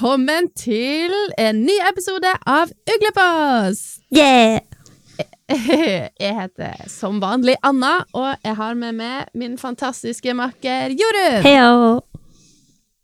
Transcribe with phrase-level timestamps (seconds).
[0.00, 3.98] velkommen til en ny episode av Uglepost!
[4.08, 4.62] Yeah!
[6.24, 12.00] Jeg heter som vanlig Anna, og jeg har med meg min fantastiske makker Jorunn.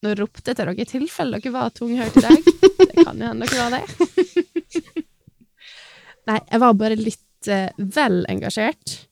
[0.07, 2.49] Nå ropte jeg til dere i tilfelle dere var tunghørt i dag.
[2.81, 5.05] Det kan jo hende dere var det.
[6.33, 9.03] Nei, jeg var bare litt uh, vel engasjert.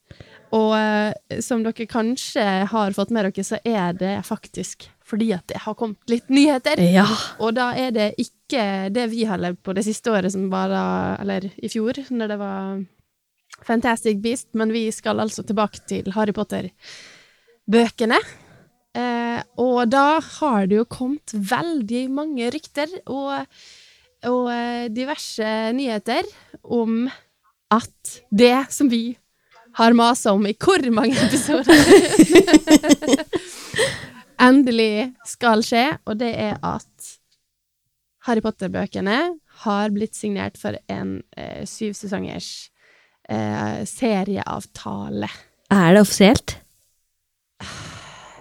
[0.57, 1.12] Og uh,
[1.45, 5.77] som dere kanskje har fått med dere, så er det faktisk fordi at det har
[5.77, 6.81] kommet litt nyheter.
[6.81, 7.07] Ja.
[7.43, 10.71] Og da er det ikke det vi har levd på det siste året, som var
[10.73, 10.85] da
[11.21, 12.85] Eller i fjor, når det var
[13.65, 18.19] Fantastic Beast, men vi skal altså tilbake til Harry Potter-bøkene.
[18.95, 23.43] Eh, og da har det jo kommet veldig mange rykter og,
[24.30, 26.23] og eh, diverse nyheter
[26.63, 27.09] om
[27.74, 29.16] at det som vi
[29.74, 31.74] har masa om i hvor mange episoder
[34.45, 37.10] endelig skal skje, og det er at
[38.26, 39.18] Harry Potter-bøkene
[39.64, 42.50] har blitt signert for en eh, syv sesongers
[43.28, 45.28] eh, serieavtale.
[45.74, 46.56] Er det offisielt?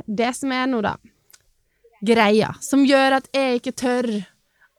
[0.08, 0.96] Det som er nå, da,
[2.04, 4.10] greia, som gjør at jeg ikke tør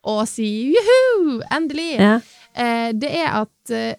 [0.04, 2.16] å si juhu, endelig, Ja.
[2.52, 3.94] eh, det er at eh,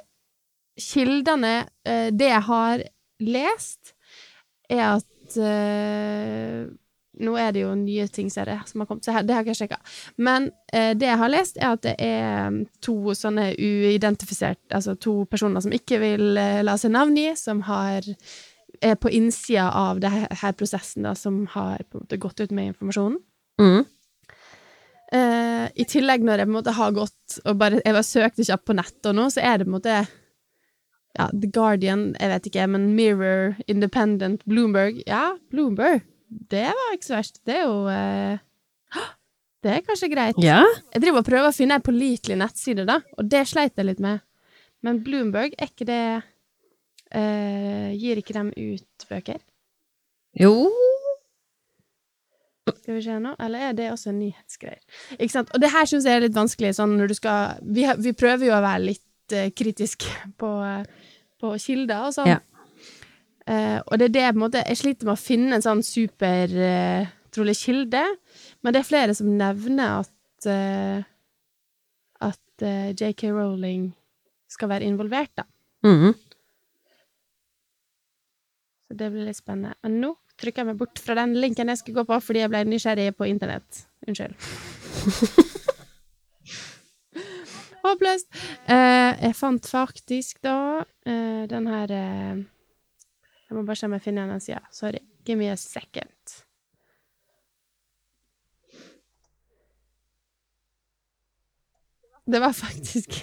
[0.77, 1.53] kildene,
[1.87, 2.83] eh, det jeg har
[3.25, 3.93] lest,
[4.69, 6.65] er at eh,
[7.23, 9.61] Nå er det jo nye ting som har kommet, så her, det har jeg ikke
[9.61, 9.80] sjekka.
[10.17, 14.95] Men eh, det jeg har lest, er at det er mm, to sånne uidentifisert Altså
[14.99, 18.05] to personer som ikke vil eh, la seg navngi, som har
[18.83, 22.73] er på innsida av her prosessen, da, som har på en måte gått ut med
[22.73, 23.20] informasjonen.
[23.61, 23.86] Mm.
[25.15, 28.45] Eh, I tillegg, når jeg på en måte har gått og bare Jeg bare søkte
[28.47, 29.99] kjapt på nettet og nå, så er det på en måte
[31.15, 36.03] Ja, The Guardian, jeg vet ikke, men Mirror, Independent, Bloomberg Ja, Bloomberg.
[36.51, 37.41] Det var ikke så verst.
[37.47, 38.43] Det er jo eh,
[39.65, 40.37] Det er kanskje greit.
[40.43, 40.59] Ja?
[40.93, 44.03] Jeg driver og prøver å finne ei pålitelig nettside, da, og det sleit jeg litt
[44.03, 44.21] med.
[44.85, 46.01] Men Bloomberg, er ikke det
[47.15, 49.39] eh, Gir ikke dem ut bøker?
[50.37, 50.51] Jo
[52.67, 54.83] Skal vi se nå, eller er det også en nyhetsgreier?
[55.17, 55.49] Ikke sant?
[55.55, 58.52] Og det her syns jeg er litt vanskelig, sånn når du skal Vi, vi prøver
[58.52, 62.35] jo å være litt eh, kritiske på, eh, på kilder og sånn.
[62.35, 62.41] Ja.
[63.45, 65.83] Eh, og det er det på en måte Jeg sliter med å finne en sånn
[65.86, 68.02] super eh, kilde,
[68.64, 71.04] men det er flere som nevner at eh,
[72.26, 72.64] at
[72.95, 73.89] JK Rowling
[74.50, 75.44] skal være involvert, da.
[75.83, 76.14] Mhm.
[78.86, 79.76] Så det blir litt spennende.
[79.83, 82.52] Men nå trykker jeg meg bort fra den linken jeg skulle gå på, fordi jeg
[82.54, 83.86] ble nysgjerrig på internett.
[84.08, 84.36] Unnskyld.
[87.86, 88.27] Håpløst.
[88.72, 90.58] Eh, jeg fant faktisk da
[91.06, 92.44] eh, den her eh,
[93.45, 94.61] Jeg må bare se om jeg finner den sida.
[94.73, 95.02] Sorry.
[95.26, 96.11] Give me a second.
[102.26, 103.20] Det var faktisk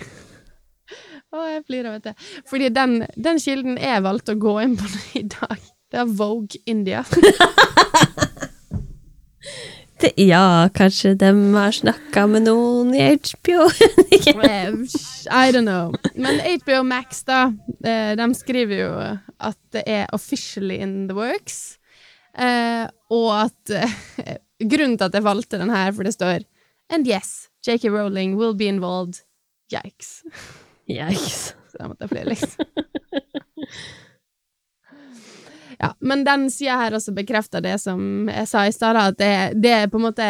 [1.32, 2.26] Å, jeg flirer, vet du.
[2.50, 6.60] Fordi den, den kilden jeg valgte å gå inn på i dag, det er Vogue
[6.68, 7.00] India.
[10.02, 13.68] Det, ja, kanskje de har snakka med noen i HBO?
[15.30, 15.94] I don't know.
[16.18, 17.52] Men HBO Max, da,
[17.86, 18.90] eh, de skriver jo
[19.38, 21.78] at det er officially in the works.
[22.34, 26.44] Eh, og at eh, Grunnen til at jeg valgte den her, for det står
[26.92, 29.22] And yes, JK Rowling will be involved.
[29.72, 30.22] Yikes.
[30.90, 31.54] Yikes.
[31.70, 32.58] Så da måtte jeg fly litt.
[35.82, 39.32] Ja, men den sida her også bekrefter det som jeg sa i stad, at det,
[39.62, 40.26] det er på en måte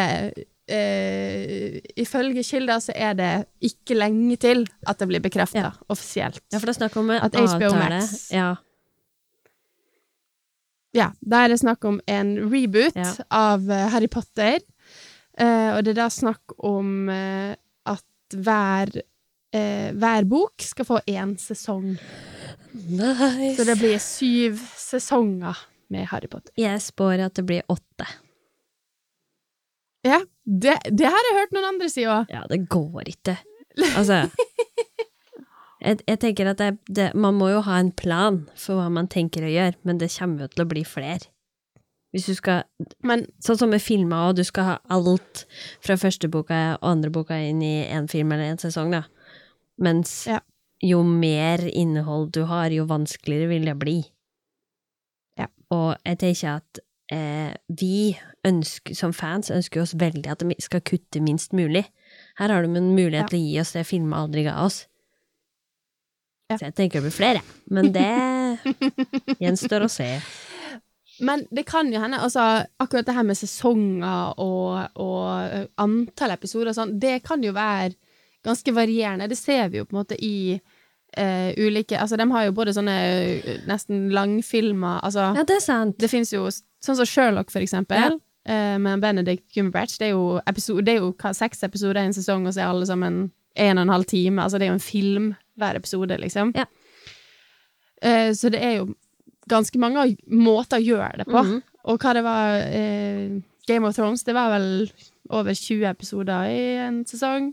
[0.73, 3.31] eh, Ifølge kilder så er det
[3.69, 5.73] ikke lenge til at det blir bekrefta Ja.
[5.93, 6.41] offisielt.
[6.53, 7.99] Ja, for det er snakk om en At HBO avtale.
[7.99, 8.31] Max.
[8.33, 8.55] Ja.
[10.97, 13.13] Ja, da er det snakk om en reboot Ja.
[13.31, 14.59] av eh, Harry Potter.
[15.39, 17.55] Eh, og det er da snakk om eh,
[17.89, 18.93] at hver,
[19.57, 21.95] eh, hver bok skal få én sesong.
[22.73, 23.57] Nice.
[23.59, 25.59] Så det blir syv sesonger
[25.93, 26.53] med Harry Potter.
[26.61, 28.07] Jeg spår at det blir åtte.
[30.07, 32.31] Ja, det, det har jeg hørt noen andre si òg.
[32.33, 33.37] Ja, det går ikke.
[33.97, 34.25] Altså
[35.83, 39.09] Jeg, jeg tenker at det, det, man må jo ha en plan for hva man
[39.11, 41.27] tenker å gjøre, men det kommer jo til å bli flere.
[42.13, 42.67] Hvis du skal
[43.03, 45.47] Men Sånn som med filmer òg, du skal ha alt
[45.83, 49.03] fra første boka og andre boka inn i én film eller én sesong, da.
[49.83, 50.39] Mens Ja.
[50.83, 53.99] Jo mer innhold du har, jo vanskeligere vil det bli.
[55.39, 55.47] Ja.
[55.71, 56.81] Og jeg tenker at
[57.13, 61.85] eh, vi ønsker, som fans ønsker oss veldig at de skal kutte minst mulig.
[62.41, 63.29] Her har de en mulighet Ja.
[63.31, 64.87] til å gi oss det filmen aldri ga oss.
[66.51, 66.59] Ja.
[66.59, 67.43] Så jeg tenker det blir flere,
[67.73, 68.09] men det
[69.43, 70.09] gjenstår å se.
[71.23, 72.43] Men det kan jo hende, altså
[72.83, 77.95] akkurat det her med sesonger og, og antall episoder og sånn, det kan jo være
[78.45, 79.29] ganske varierende.
[79.29, 80.61] Det ser vi jo på en måte i
[81.13, 82.93] Uh, ulike Altså, de har jo både sånne
[83.45, 85.99] uh, nesten langfilmer Altså, Ja, det er sant.
[86.01, 88.15] det fins jo sånn som Sherlock, for eksempel,
[88.49, 89.99] eh, med Benedict Cumberbatch.
[90.01, 92.71] Det er jo, episode, det er jo seks episoder i en sesong, og så er
[92.71, 93.19] alle sammen
[93.55, 94.41] en og en halv time.
[94.41, 95.29] Altså, det er jo en film
[95.61, 96.55] hver episode, liksom.
[96.57, 96.65] Ja.
[98.33, 98.89] Så det er jo
[99.53, 101.43] ganske mange måter å gjøre det på.
[101.45, 101.63] Mhm.
[101.85, 102.59] Og hva det var
[103.69, 104.91] Game of Thrones, det var vel
[105.31, 107.53] over 20 episoder i en sesong.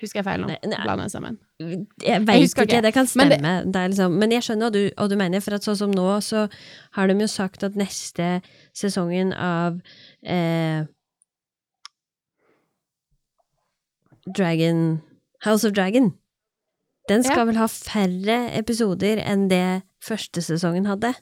[0.00, 0.50] Husker jeg feil nå?
[0.84, 1.38] Blander sammen.
[1.58, 2.82] Jeg veit ikke, ikke.
[2.84, 3.52] det kan Men stemme.
[3.64, 5.94] det, er liksom, men jeg skjønner hva du, hva du mener, for at sånn som
[5.94, 6.42] nå, så
[6.98, 8.26] har de jo sagt at neste
[8.76, 9.78] sesongen av
[10.20, 10.84] eh,
[14.36, 15.00] Dragon
[15.46, 16.12] House of Dragon
[17.08, 17.44] Den skal Ja.
[17.44, 21.12] vel ha færre episoder enn det første sesongen hadde.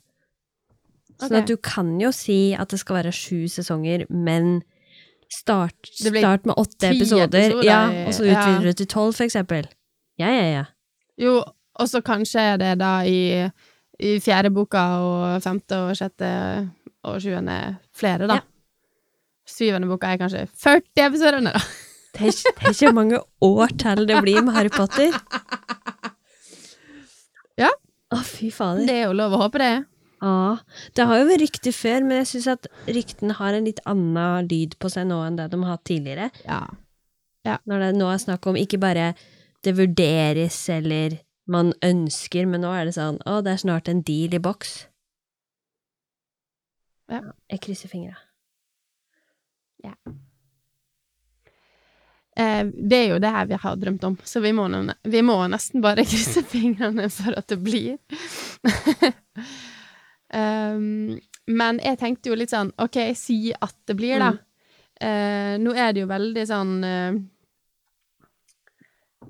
[1.21, 1.43] Sånn okay.
[1.43, 4.63] at du kan jo si at det skal være sju sesonger, men
[5.35, 8.73] start, start med åtte episoder, episoder ja, og så utvider ja.
[8.73, 9.69] du til tolv, for eksempel.
[10.21, 10.65] Ja, ja, ja.
[11.21, 11.39] Jo,
[11.75, 13.43] og så kanskje er det da i,
[13.99, 16.31] i fjerde boka og femte og sjette
[17.05, 17.59] og sjuende
[17.95, 18.41] flere, da.
[18.41, 18.47] Ja.
[19.45, 21.81] Syvende boka er kanskje 40 episoder, under, da.
[22.15, 25.11] Det er ikke mange år til det blir med Harry Potter.
[27.59, 27.71] Ja.
[28.15, 28.85] Å, fy fader.
[28.87, 29.75] Det er jo lov å håpe det.
[30.25, 30.57] Ja.
[30.97, 34.49] Det har jo vært rykter før, men jeg syns at ryktene har en litt annen
[34.49, 36.31] lyd på seg nå enn det de har hatt tidligere.
[36.47, 37.59] Ja.
[37.69, 39.13] Når det nå er snakk om ikke bare
[39.65, 41.19] det vurderes eller
[41.51, 44.87] man ønsker, men nå er det sånn å, det er snart en deal i boks.
[47.13, 47.21] Ja.
[47.53, 48.17] Jeg krysser fingra.
[52.35, 54.67] Eh, det er jo det her vi har drømt om, så vi må,
[55.07, 58.01] vi må nesten bare krysse fingrene for at det blir.
[60.35, 61.15] um,
[61.51, 64.33] men jeg tenkte jo litt sånn, ok, si at det blir, da.
[65.05, 67.17] Eh, nå er det jo veldig sånn uh,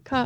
[0.04, 0.20] hva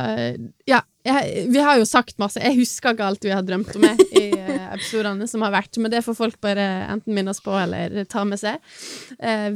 [0.67, 2.41] Ja, jeg, vi har jo sagt masse.
[2.43, 5.79] Jeg husker ikke alt vi har drømt om jeg, i uh, episodene som har vært,
[5.79, 8.59] men det får folk bare enten minne oss på eller ta med seg.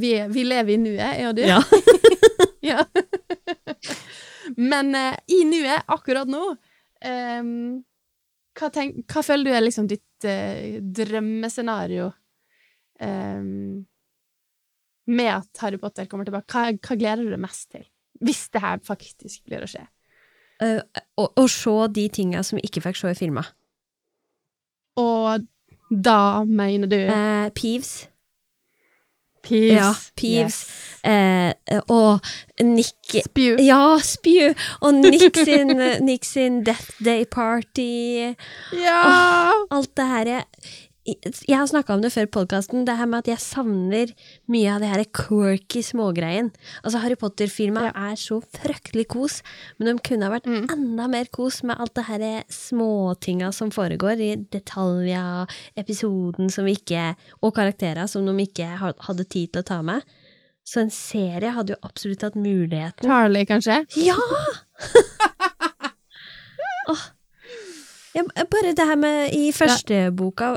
[0.00, 1.46] Vi, vi lever i nuet, jeg og du.
[1.48, 1.62] Ja.
[2.64, 2.80] Ja.
[4.56, 4.96] Men
[5.28, 7.50] i nuet, akkurat nå um,
[8.56, 12.10] hva, tenk, hva føler du er liksom ditt eh, drømmescenario
[13.00, 13.42] eh,
[15.04, 16.48] med at Harry Potter kommer tilbake?
[16.50, 17.84] Hva, hva gleder du deg mest til?
[18.24, 19.84] Hvis det her faktisk blir å skje.
[20.62, 20.80] Uh,
[21.18, 23.42] og, og se de tinga som ikke fikk se i filma.
[25.02, 25.44] Og
[25.90, 28.08] da mener du Eh, Peeves.
[29.44, 29.76] Peeves?
[29.76, 30.58] Ja, Peeves.
[31.04, 31.12] Yes.
[31.12, 32.20] eh, og
[32.62, 33.56] Nick Spew.
[33.60, 34.52] Ja, Spew!
[34.80, 35.76] Og Nick sin,
[36.08, 38.32] Nick sin Death Day Party.
[38.72, 39.50] Ja!
[39.70, 40.42] Alt det her
[41.04, 44.12] jeg, har snakka om det før podkasten, det her med at jeg savner
[44.48, 46.48] mye av det her quirky smågreien.
[46.82, 49.42] Altså, Harry Potter-filma er så fryktelig kos,
[49.78, 50.64] men de kunne ha vært Mm.
[50.72, 56.72] enda mer kos med alt det her småtinga som foregår, i detaljer, episoden som vi
[56.76, 60.02] ikke Og karakterer som de ikke hadde tid til å ta med.
[60.64, 63.04] Så en serie hadde jo absolutt hatt muligheten.
[63.04, 63.84] Charlie, kanskje?
[63.96, 64.16] Ja!
[66.88, 66.98] Åh.
[68.14, 70.52] Ja, bare det her med i første boka,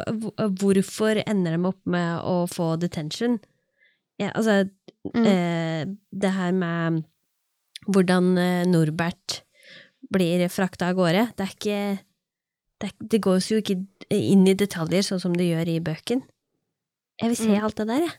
[0.59, 3.39] hvorfor ender de opp med å få detention?
[4.21, 4.69] Ja, altså,
[5.15, 5.25] Mm.
[5.25, 7.03] eh, det her med
[7.87, 9.41] hvordan eh, Norbert
[10.11, 11.99] blir frakta av gårde, det er ikke
[12.81, 13.77] det, det går jo ikke
[14.11, 16.21] inn i detaljer sånn som det gjør i bøken.
[17.21, 17.63] Jeg vil se Mm.
[17.63, 18.11] alt det der, jeg.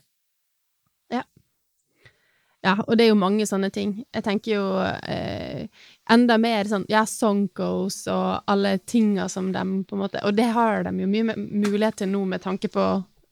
[2.67, 3.93] Ja, og det er jo mange sånne ting.
[4.15, 5.69] Jeg tenker jo eh,
[6.11, 10.49] enda mer sånn, ja, Sonkos og alle tinga som de på en måte Og det
[10.57, 12.83] har de jo mye mulighet til nå med tanke på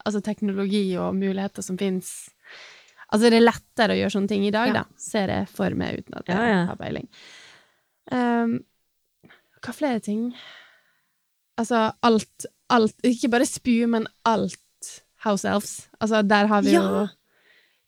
[0.06, 2.12] altså teknologi og muligheter som fins.
[3.10, 4.84] Altså, det er lettere å gjøre sånne ting i dag, Ja.
[4.84, 6.64] da, ser jeg for meg, uten at jeg Ja, ja.
[6.70, 7.08] har peiling.
[8.14, 8.60] Um,
[9.66, 10.28] hva flere ting?
[11.58, 14.62] Altså, alt, alt Ikke bare spy, men alt
[15.26, 15.88] House Elves.
[15.98, 17.08] Altså, der har vi jo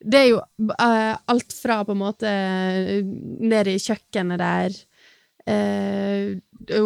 [0.05, 4.77] det er jo uh, alt fra på en måte nede ned i kjøkkenet der
[5.49, 6.37] uh,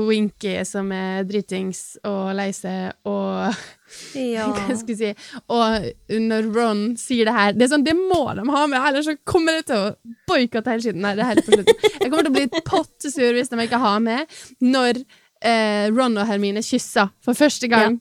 [0.07, 3.53] Winky som er dritings og lei seg, og
[4.17, 4.47] Ja.
[4.49, 8.23] hva skal jeg si Og når Ron sier det her Det er sånn, det må
[8.39, 11.03] de ha med, ellers så kommer det til å boikotte hele skitten.
[11.05, 11.83] Nei, det er helt på slutten.
[11.99, 16.31] Jeg kommer til å bli pottesur hvis de ikke har med når uh, Ron og
[16.31, 18.01] Hermine kysser for første gang.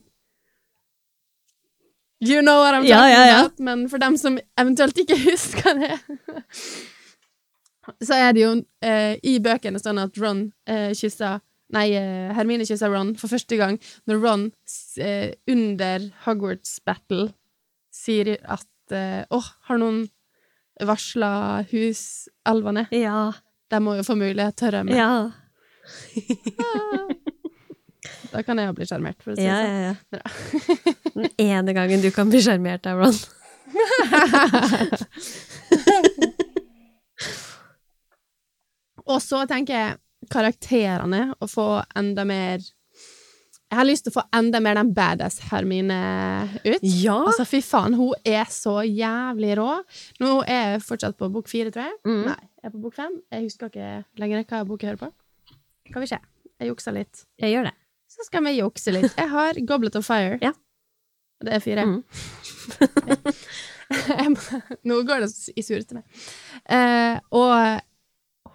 [2.22, 3.38] You know what I'm talking Ja, ja, ja.
[3.42, 5.96] about, men for dem som eventuelt ikke husker det
[8.02, 8.52] Så er det jo
[8.84, 11.40] eh, i bøkene sånn at Ron eh, kysser
[11.72, 14.42] Nei, eh, Hermine kysser Ron for første gang når Ron
[15.02, 17.30] eh, under Hogwarts battle
[17.92, 20.04] sier at eh, Å, har noen
[20.82, 22.86] varsla huselvene?
[22.94, 23.32] Ja.
[23.72, 24.96] De må jo få mulighet til å rømme.
[24.96, 25.12] Ja.
[28.32, 29.72] Da kan jeg bli sjarmert, for å si det Ja, sånn.
[29.76, 30.22] ja, ja.
[31.12, 33.16] Den ene gangen du kan bli sjarmert av Ron.
[39.08, 39.98] Og så tenker jeg
[40.32, 41.66] karakterene, å få
[41.98, 45.96] enda mer Jeg har lyst til å få enda mer den badass Hermine
[46.62, 46.82] ut.
[46.84, 47.16] Ja!
[47.24, 49.70] Altså, fy faen, hun er så jævlig rå.
[50.20, 51.96] Nå er jeg fortsatt på bok fire, tror jeg.
[52.04, 52.18] Mm.
[52.28, 53.14] Nei, jeg er på bok fem.
[53.32, 55.08] Jeg husker ikke lenger hva bok jeg hører på.
[55.88, 56.20] Skal vi se.
[56.60, 57.24] Jeg juksa litt.
[57.40, 57.74] Jeg gjør det.
[58.12, 59.14] Så skal vi jukse litt.
[59.16, 60.38] Jeg har Goblet of Fire.
[60.42, 60.52] Ja.
[61.42, 61.84] Det er fire.
[61.88, 62.02] Mm.
[64.88, 66.20] Nå går det i surre til meg.
[66.70, 67.80] Eh, og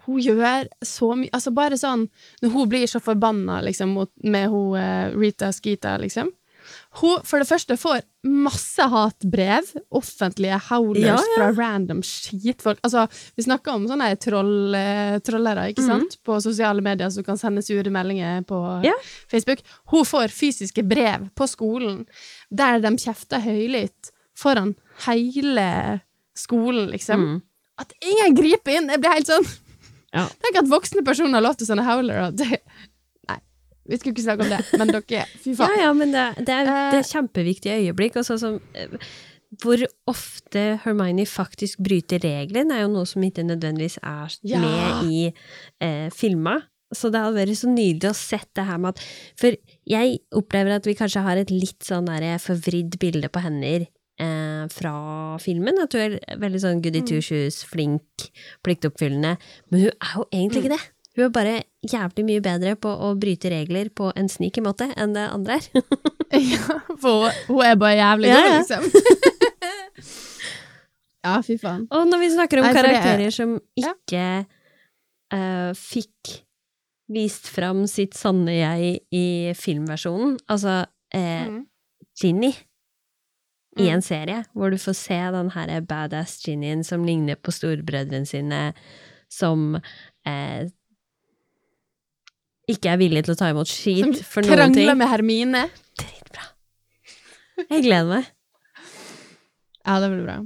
[0.08, 2.06] hun gjør så mye Altså, bare sånn
[2.42, 3.92] Når hun blir så forbanna, liksom,
[4.24, 6.32] med hun eh, Rita Skeeta, liksom.
[6.98, 11.36] Hun for det første får masse hatbrev, offentlige howlers Ja, ja.
[11.36, 12.80] fra random skitfolk.
[12.82, 13.04] Altså,
[13.36, 17.62] vi snakker om sånne troll, eh, trollere, ikke sant, på sosiale medier som kan sende
[17.62, 18.94] sure meldinger på Ja.
[19.30, 19.60] Facebook.
[19.92, 22.06] Hun får fysiske brev på skolen
[22.50, 24.74] der de kjefter høylytt foran
[25.06, 26.00] hele
[26.34, 27.20] skolen, liksom.
[27.20, 27.42] Mm.
[27.78, 28.88] At ingen griper inn!
[28.88, 29.46] Jeg blir helt sånn
[30.14, 30.24] Ja.
[30.42, 32.30] Tenk at voksne personer har lov til sånne howlere.
[32.34, 32.62] Det,
[33.88, 35.74] vi skulle ikke snakke om det, men dere Fy faen.
[35.78, 38.18] ja, ja, men det, det, er, et det er kjempeviktige øyeblikk.
[38.20, 38.96] Og sånn som eh,
[39.62, 39.80] Hvor
[40.12, 44.60] ofte Hermione faktisk bryter reglene, er jo noe som ikke nødvendigvis er Ja.
[44.60, 45.22] med i
[45.80, 46.58] eh, filma.
[46.92, 49.02] Så det hadde vært så nydelig å sett det her med at
[49.40, 49.56] For
[49.88, 53.86] jeg opplever at vi kanskje har et litt sånn der forvridd bilde på hender
[54.20, 54.92] eh, fra
[55.40, 55.80] filmen.
[55.84, 58.28] At hun er veldig sånn goody two shoes, flink,
[58.64, 59.34] pliktoppfyllende.
[59.72, 60.84] Men hun er jo egentlig ikke det.
[61.18, 65.16] Hun er bare jævlig mye bedre på å bryte regler på en sneaky måte enn
[65.16, 65.68] det andre er.
[66.38, 68.58] Ja, for hun er bare jævlig Ja, god, ja.
[68.58, 68.82] liksom.
[71.26, 71.86] ja, fy faen.
[71.94, 73.92] Og når vi snakker om Nei, er- karakterer som Ja.
[73.96, 74.46] ikke
[75.34, 76.36] eh, fikk
[77.12, 80.84] vist fram sitt sanne jeg i filmversjonen, altså
[81.14, 81.66] eh, Mm.
[82.20, 82.50] Ginny
[83.78, 83.94] i Mm.
[83.94, 88.74] en serie, hvor du får se den her badass Ginnyen som ligner på storebrødrene sine,
[89.30, 89.76] som
[90.26, 90.68] eh,
[92.68, 94.98] ikke er villig til å ta imot skit for noen krangler ting.
[95.00, 95.62] med Hermine.
[95.98, 96.44] Dritbra.
[97.70, 98.28] Jeg gleder meg.
[99.86, 100.38] Ja, det blir bra.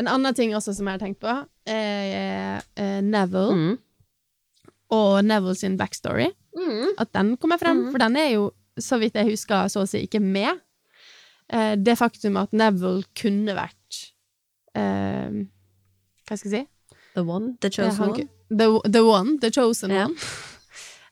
[0.00, 1.32] En annen ting også som jeg har tenkt på,
[1.68, 3.78] er eh, Neville Mm.
[4.90, 6.30] og Neville sin backstory.
[6.56, 6.94] Mm.
[6.98, 7.90] At den kommer frem, Mm.
[7.92, 8.50] for den er jo,
[8.80, 10.58] så vidt jeg husker, så å si ikke med.
[11.52, 14.12] Eh, det faktum at Neville kunne vært
[14.74, 15.44] eh,
[16.26, 16.68] Hva skal jeg si?
[17.14, 18.28] The one, the chosen one.
[18.48, 20.06] The, the one, the chosen yeah.
[20.06, 20.16] one.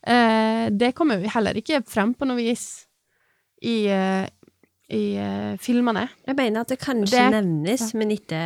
[0.07, 2.87] Eh, det kommer vi heller ikke frem på noe vis
[3.61, 4.25] i, eh,
[4.89, 6.07] i eh, filmene.
[6.25, 8.41] Jeg mener at det kanskje Det- nevnes, men ikke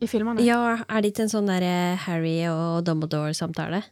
[0.00, 0.40] I filmene.
[0.40, 3.82] Ja, er det ikke en sånn derre Harry og Dumbledore-samtale?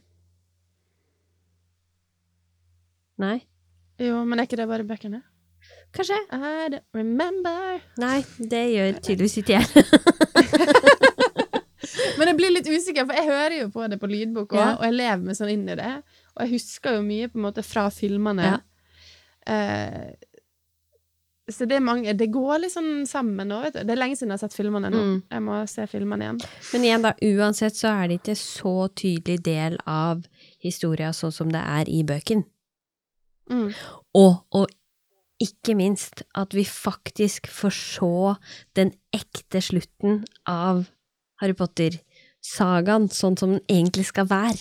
[3.18, 3.40] Nei?
[3.98, 5.20] Jo, men er ikke det bare bøkene?
[5.92, 6.16] Kanskje?
[6.32, 9.66] I don't remember Nei, det gjør tydeligvis ikke jeg.
[12.18, 14.70] Men jeg blir litt usikker, for jeg hører jo på det på lydbok òg, Ja.
[14.78, 15.92] og jeg lever meg sånn inn i det.
[16.36, 18.48] Og jeg husker jo mye på en måte fra filmene.
[18.48, 18.58] Ja.
[19.52, 20.14] Eh,
[21.48, 23.80] så det er mange Det går litt sånn sammen nå, vet du.
[23.88, 25.00] Det er lenge siden jeg har sett filmene nå.
[25.00, 25.22] Mm.
[25.32, 26.40] Jeg må se filmene igjen.
[26.74, 30.26] Men igjen, da, uansett så er det ikke så tydelig del av
[30.60, 32.44] historia sånn som det er i bøken.
[33.48, 33.70] Mm.
[34.20, 34.68] Og, og
[35.40, 38.12] ikke minst at vi faktisk får se
[38.76, 40.84] den ekte slutten av
[41.40, 44.58] Harry Potter-sagaen, sånn som den egentlig skal være.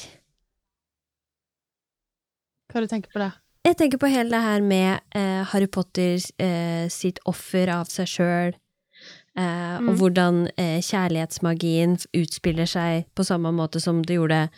[2.71, 3.31] Hva du tenker på det?
[3.67, 8.07] Jeg tenker på hele det her med eh, Harry Potter eh, sitt offer av seg
[8.11, 8.53] sjøl,
[9.37, 9.97] eh, og Mm.
[9.99, 14.49] hvordan eh, kjærlighetsmagien utspiller seg på samme måte som det gjorde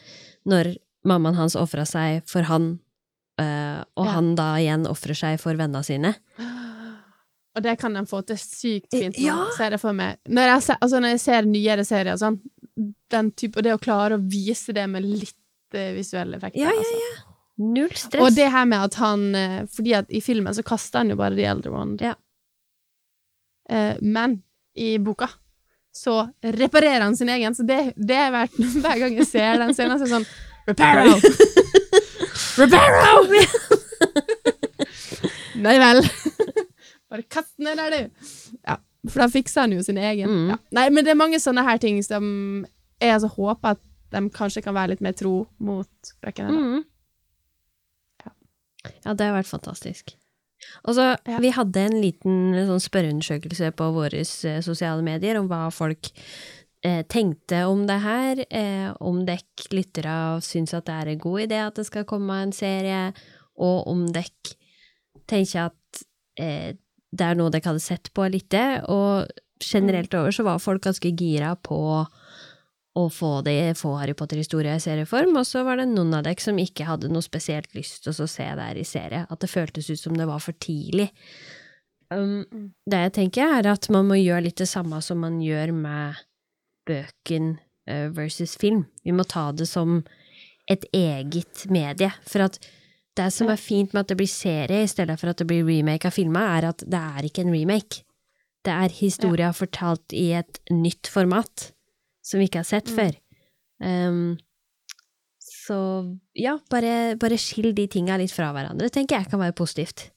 [0.45, 2.79] når mammaen hans ofra seg for han,
[3.39, 4.11] eh, og Ja.
[4.17, 6.15] han da igjen ofrer seg for vennene sine.
[7.59, 9.37] Og det kan de få til sykt fint nå, Ja.
[9.57, 10.21] ser jeg for meg.
[10.31, 12.37] Når jeg, ser, altså når jeg ser nyere serier og sånn,
[13.11, 15.35] den type, og det å klare å vise det med litt
[15.69, 16.63] Visuell visuelle effekter.
[16.63, 17.25] Ja, ja, altså.
[17.61, 18.23] Null stress.
[18.23, 21.17] Og det her med at han eh, Fordi at i filmen så kaster han jo
[21.19, 22.01] bare The Elder Wand.
[22.01, 22.15] Ja.
[23.69, 24.39] Eh, men
[24.73, 25.29] i boka
[25.93, 29.75] så reparerer han sin egen, så det, det er verdt Hver gang jeg ser den
[29.77, 30.27] scenen, så er det sånn
[30.69, 31.19] Reparo!
[32.63, 33.45] Reparo!
[35.65, 36.01] Nei vel.
[37.09, 38.29] Bare kast den ned der, du.
[38.67, 40.29] Ja, for da fikser han jo sin egen.
[40.29, 40.53] Mm.
[40.53, 40.57] Ja.
[40.77, 42.25] Nei, men det er mange sånne her ting som
[42.99, 46.49] jeg altså håper at de kanskje kan være litt mer tro mot Brekken.
[46.49, 46.79] Mm.
[49.03, 50.15] Ja, det har vært fantastisk.
[50.87, 51.39] Og så, Ja.
[51.39, 56.11] Vi hadde en liten sånn spørreundersøkelse på våre eh, sosiale medier om hva folk
[56.83, 61.45] eh, tenkte om det her, eh, om dekk lyttere syns at det er en god
[61.47, 63.13] idé at det skal komme en serie,
[63.59, 64.53] og om dekk
[65.27, 66.03] tenker at
[66.39, 66.75] eh,
[67.11, 68.53] det er noe dere hadde sett på litt,
[68.87, 71.79] og generelt over så var folk ganske gira på
[72.99, 76.41] å få, det, få Harry Potter-historie i serieform, og så var det noen av dere
[76.41, 79.51] som ikke hadde noe spesielt lyst til å se det her i serie, at det
[79.51, 81.09] føltes ut som det var for tidlig.
[82.09, 82.73] Um, Mm.
[82.89, 86.17] det jeg tenker, er at man må gjøre litt det samme som man gjør med
[86.89, 88.87] bøken eh, versus film.
[89.05, 90.03] Vi må ta det som
[90.69, 92.57] et eget medie, for at
[93.19, 95.65] det som er fint med at det blir serie i stedet for at det blir
[95.67, 98.03] remake av filma, er at det er ikke en remake.
[98.65, 101.69] Det er historia fortalt i et nytt format
[102.25, 102.95] som vi ikke har sett Mm.
[102.99, 103.17] før.
[103.79, 104.37] Um,
[105.39, 105.79] så
[106.35, 110.09] ja, bare, bare skill de tinga litt fra hverandre, tenker jeg kan være positivt.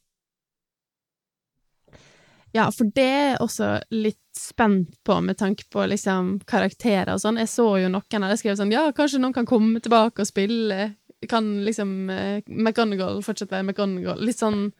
[2.52, 7.38] Ja, for det er også litt spent på med tanke på liksom karakterer og sånn.
[7.40, 10.90] Jeg så jo noen hadde skrevet sånn ja, kanskje noen kan komme tilbake og spille.
[11.30, 14.22] Kan liksom uh, McGonagall fortsatt være McGonagall?
[14.26, 14.70] Litt sånn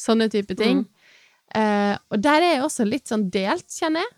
[0.00, 0.84] sånne type ting.
[1.54, 4.14] Eh, og der er jeg også litt sånn delt, kjenner jeg.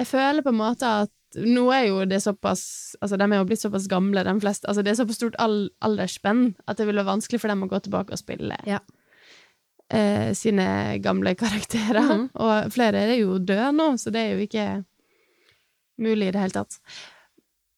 [0.00, 2.62] Jeg føler på en måte at nå er jo det såpass
[3.00, 4.68] Altså, de er jo blitt såpass gamle, de fleste.
[4.68, 7.70] Altså, det er såpass stort al aldersspenn at det vil være vanskelig for dem å
[7.70, 8.80] gå tilbake og spille Ja.
[9.92, 12.00] uh, sine gamle karakterer.
[12.02, 12.26] Mm.
[12.34, 14.66] Og flere er jo døde nå, så det er jo ikke
[16.02, 16.78] mulig i det hele tatt.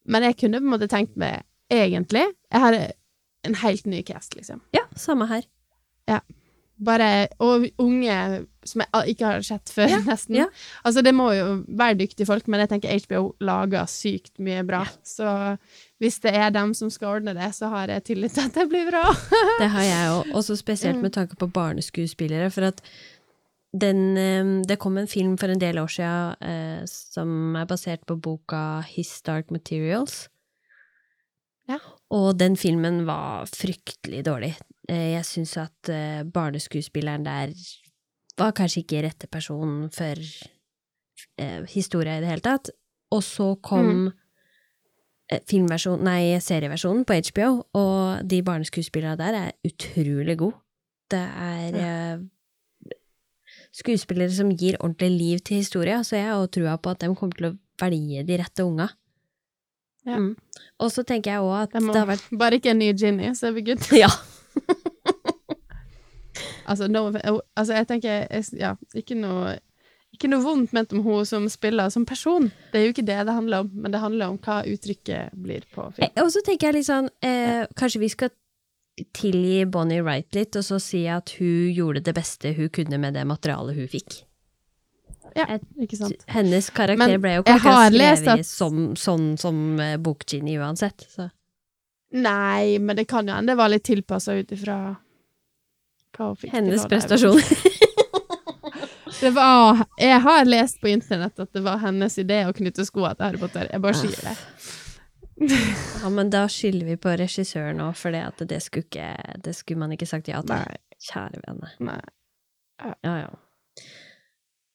[0.05, 2.77] Men jeg kunne på en måte tenkt meg, egentlig Jeg har
[3.45, 4.63] en helt ny cast, liksom.
[4.77, 5.45] Ja, samme her.
[6.09, 6.21] Ja.
[6.85, 8.15] Bare, og unge
[8.67, 10.41] som jeg ikke har sett før, nesten.
[10.41, 10.47] ja.
[10.83, 14.83] Altså, det må jo være dyktige folk, men jeg tenker HBO lager sykt mye bra.
[15.07, 15.29] Så
[16.03, 18.67] hvis det er dem som skal ordne det, så har jeg tillit til at det
[18.73, 19.05] blir bra.
[19.61, 22.83] Det har jeg òg, også spesielt med tanke på barneskuespillere, for at
[23.75, 28.05] den, eh, det kom en film for en del år siden eh, som er basert
[28.07, 30.29] på boka His Dark Materials.
[31.71, 31.81] Ja.
[32.13, 34.53] Og den filmen var fryktelig dårlig.
[34.89, 37.55] Eh, jeg syns at eh, barneskuespilleren der
[38.39, 40.19] var kanskje ikke rette personen for
[41.39, 42.71] eh, historia i det hele tatt.
[43.15, 44.13] Og så kom mm.
[45.51, 50.59] filmversjon, nei, serieversjonen på HBO, og de barneskuespillerne der er utrolig gode.
[51.11, 52.25] Det er eh,
[53.75, 57.39] skuespillere som gir ordentlig liv til historia, så jeg har trua på at de kommer
[57.39, 58.89] til å velge de rette unga.
[60.05, 60.19] Ja.
[60.21, 60.35] Mm.
[60.85, 63.31] Og så tenker jeg òg at må det har vært bare ikke en ny Ginny,
[63.35, 63.85] så er vi good.
[64.05, 64.11] Ja.
[66.65, 67.11] Altså, no,
[67.57, 68.23] altså jeg tenker
[68.57, 69.59] Ja, ikke noe
[70.15, 72.47] ikke noe vondt ment om hun som spiller som person.
[72.71, 75.65] Det er jo ikke det det handler om, men det handler om hva uttrykket blir
[75.75, 76.07] på film.
[76.07, 78.31] Eh, Og så tenker jeg litt sånn eh, Kanskje vi skal
[79.17, 83.15] tilgi Bonnie Wright litt, og så si at hun gjorde det beste hun kunne med
[83.19, 84.21] det materialet hun fikk.
[85.35, 85.49] Ja,
[85.83, 86.21] ikke sant?
[86.31, 89.57] Hennes karakter Men ble jo ikke skrevet at- som, sånn som
[90.05, 91.07] Bokgenie uansett.
[91.11, 91.31] Så.
[92.15, 94.77] Nei, men det kan jo hende det var litt tilpassa ut ifra
[96.15, 97.41] hva hun fikk Hennes prestasjon.
[99.21, 103.15] Det var Jeg har lest på internett at det var hennes idé å knytte skoene
[103.17, 103.69] til Harry Potter.
[103.73, 104.35] Jeg bare sier det.
[106.03, 109.09] ja, men da skylder vi på regissøren òg, for det, det, skulle ikke,
[109.45, 110.55] det skulle man ikke sagt ja til.
[110.55, 111.01] Nei.
[111.05, 111.73] Kjære vene.
[111.91, 112.01] Nei.
[113.05, 113.85] Ja, ja.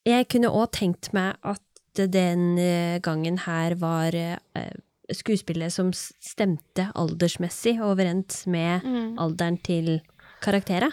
[0.08, 1.64] Jeg kunne òg tenkt meg at
[2.12, 9.16] den eh, gangen her var skuespillet skuespillere som stemte aldersmessig overens med Mm.
[9.18, 10.00] alderen til
[10.40, 10.92] karakterene.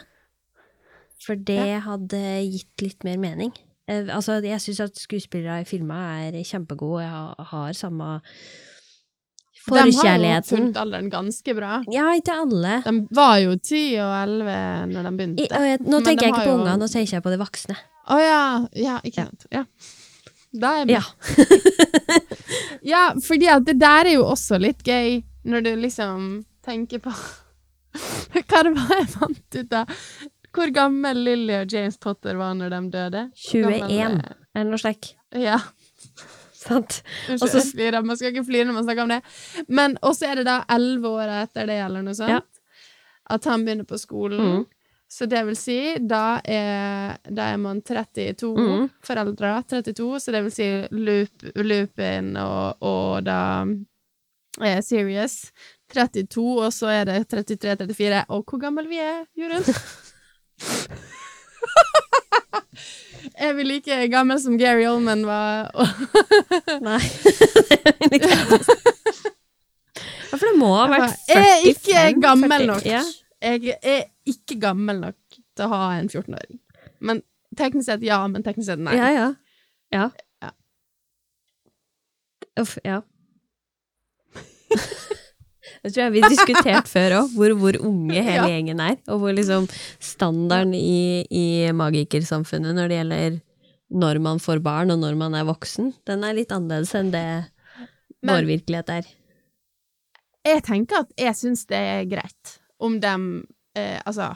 [1.21, 3.53] For det hadde gitt litt mer mening.
[3.87, 7.73] Eh, altså, jeg syns at skuespillere i filmer er kjempegode, jeg har, har
[9.75, 11.83] samme De har jo fulgt alderen ganske bra.
[11.91, 12.81] Ja, ikke alle.
[12.85, 14.57] De var jo 10 og 11
[14.93, 15.47] når de I, begynte.
[15.59, 17.75] og jeg, nå Men tenker jeg ikke på jo- nå tenker jeg på de voksne.
[18.07, 18.41] Å ja.
[18.75, 19.45] Ja, ikke sant.
[19.51, 19.63] Ja.
[20.57, 20.95] Da er jeg med.
[20.95, 21.03] Ja.
[22.87, 26.21] Ja, fordi at det der er jo også litt gøy, når du liksom
[26.63, 27.11] tenker på
[28.47, 29.91] Hva det var jeg fant ut av?
[30.55, 33.23] Hvor gammel Lily og James Potter var når de døde?
[33.51, 34.21] 21,
[34.55, 35.11] eller noe slikt.
[35.35, 35.57] Ja.
[36.67, 37.01] Sant?
[37.31, 38.05] Unnskyld, jeg flirer.
[38.05, 39.21] Man skal ikke flire når man snakker om det.
[39.67, 42.41] Men også er det da elleve år etter det, eller noe sånt, Ja.
[43.35, 44.41] at han begynner på skolen.
[44.41, 44.65] Mm.
[45.09, 48.89] Så det vil si, da er, da er man 32 mm.
[49.07, 53.39] foreldre, 32, så det vil si Loop, Lupin og, og da
[54.59, 55.53] er Serious
[55.93, 58.25] 32, og så er det 33-34.
[58.35, 59.63] Og hvor gammel vi er, Jorunn?
[63.37, 65.71] er vi like gammel som Gary Oldman var?
[66.87, 67.01] Nei.
[70.27, 72.83] Ja, for det må ha vært 45 Jeg er ikke gammel nok.
[72.85, 72.99] Ja.
[73.41, 76.59] Jeg er ikke gammel nok til å ha en 14-åring.
[76.99, 77.21] Men
[77.57, 78.97] teknisk sett ja, men teknisk sett nei.
[78.99, 79.27] Ja, ja.
[79.95, 80.09] Ja.
[80.43, 80.51] Ja.
[82.59, 82.99] Uff, ja.
[85.83, 88.47] Det tror jeg vi har diskutert før òg, hvor, hvor unge hele Ja.
[88.53, 88.95] gjengen er.
[89.07, 89.67] Og hvor liksom
[90.03, 93.37] standarden i, i magikersamfunnet når det gjelder
[93.97, 97.23] når man får barn og når man er voksen, den er litt annerledes enn det
[98.21, 99.05] Men- vår virkelighet er.
[100.47, 103.13] Jeg tenker at jeg syns det er greit om de
[103.75, 104.29] eh, Altså,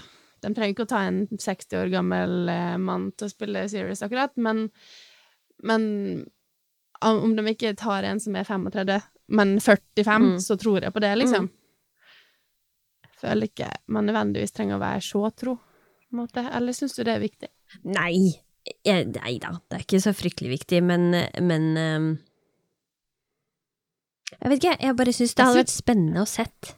[0.44, 4.02] de trenger ikke å ta en 60 år gammel eh, mann til å spille Serious
[4.06, 4.70] akkurat, men,
[5.64, 5.86] men
[7.02, 9.00] om om de ikke tar en som er 35,
[9.32, 10.38] men 45, Mm.
[10.44, 11.50] så tror jeg på det, liksom.
[13.04, 16.44] Jeg føler ikke man nødvendigvis trenger å være så tro, på en måte.
[16.52, 17.50] Eller syns du det er viktig?
[17.88, 18.34] Nei,
[18.86, 22.10] nei da, det er ikke så fryktelig viktig, men, men um,
[24.42, 26.74] Jeg vet ikke, jeg bare syns det hadde vært spennende å sett.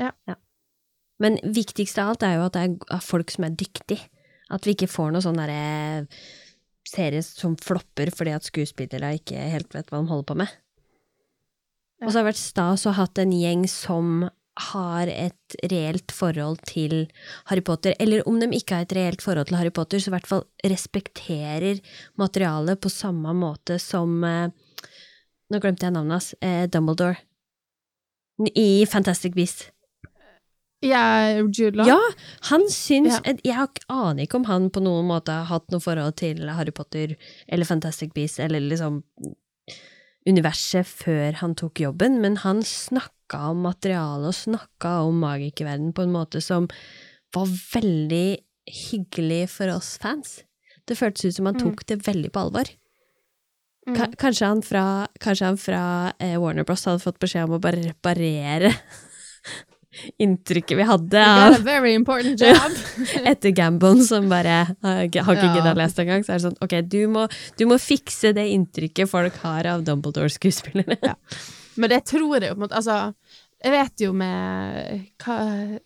[0.00, 0.10] Ja.
[1.22, 4.08] Men viktigst av alt er jo at det er er folk som er dyktige.
[4.50, 6.06] At vi ikke får noe sånn derre
[6.84, 10.50] serie som flopper fordi at skuespillere ikke helt vet hva de holder på med.
[12.02, 14.30] Og så har det vært stas å ha hatt en gjeng som
[14.70, 17.08] har et reelt forhold til
[17.50, 20.14] Harry Potter, eller om de ikke har et reelt forhold til Harry Potter, så i
[20.14, 21.80] hvert fall respekterer
[22.20, 24.48] materialet på samme måte som eh,
[25.52, 26.30] Nå glemte jeg navnet hans.
[26.40, 27.18] Eh, Dumbledore.
[28.56, 29.66] I Fantastic Beasts.
[30.82, 31.02] Ja,
[31.52, 31.86] Jude Law?
[31.86, 31.98] Ja,
[32.48, 33.34] han syns Ja.
[33.44, 36.72] Jeg har- aner ikke om han på noen måte har hatt noe forhold til Harry
[36.72, 37.14] Potter
[37.48, 39.02] eller Fantastic Beasts eller liksom
[40.28, 46.02] universet før han tok jobben, men han snakka om materialet og snakka om magikerverden på
[46.06, 46.68] en måte som
[47.34, 48.38] var veldig
[48.70, 50.38] hyggelig for oss fans.
[50.88, 51.64] Det føltes ut som han Mm.
[51.64, 52.64] tok det veldig på alvor.
[53.86, 54.14] Mm.
[54.16, 57.82] Kanskje han fra, kanskje han fra eh, Warner Bros hadde fått beskjed om å bare
[57.84, 58.72] reparere
[60.18, 61.56] inntrykket vi hadde av
[63.30, 65.54] etter Gambon, som bare har ikke har ikke Ja.
[65.54, 66.24] giddet å lese det engang.
[66.26, 67.26] Så er det sånn, ok, du må,
[67.58, 71.14] du må fikse det inntrykket folk har av Dumbledore-skuespillere.
[71.76, 72.98] Men det tror jeg jo på en måte Altså,
[73.64, 75.38] jeg vet jo med hva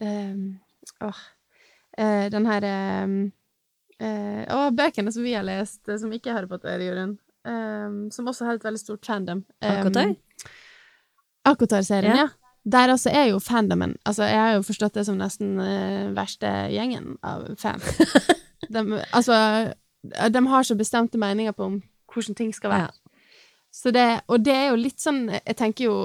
[0.04, 0.42] ehm,
[1.06, 1.20] Åh.
[1.98, 3.14] eh, den her ehm,
[4.00, 7.16] eh, Å, bøkene som vi har lest, eh, som ikke er Harry Potter-juryen,
[7.48, 9.44] um, som også har et veldig stort fandom.
[9.62, 10.12] Um, Akotar?
[11.48, 12.28] Akotar-serien, Ja.
[12.64, 12.70] Ja.
[12.70, 16.50] Der altså er jo fandomen Altså, jeg har jo forstått det som nesten uh, verste
[16.72, 17.84] gjengen av fans.
[18.74, 19.72] de, altså,
[20.04, 21.78] de har så bestemte meninger på om
[22.12, 22.92] hvordan ting skal være.
[23.72, 25.96] Så det, og det er jo litt sånn Jeg tenker jo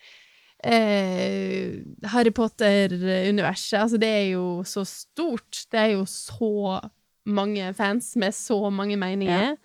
[0.72, 1.76] eh,
[2.12, 5.66] Harry Potter-universet, altså det er jo så stort.
[5.72, 6.80] Det er jo så
[7.26, 9.56] mange fans med så mange meninger.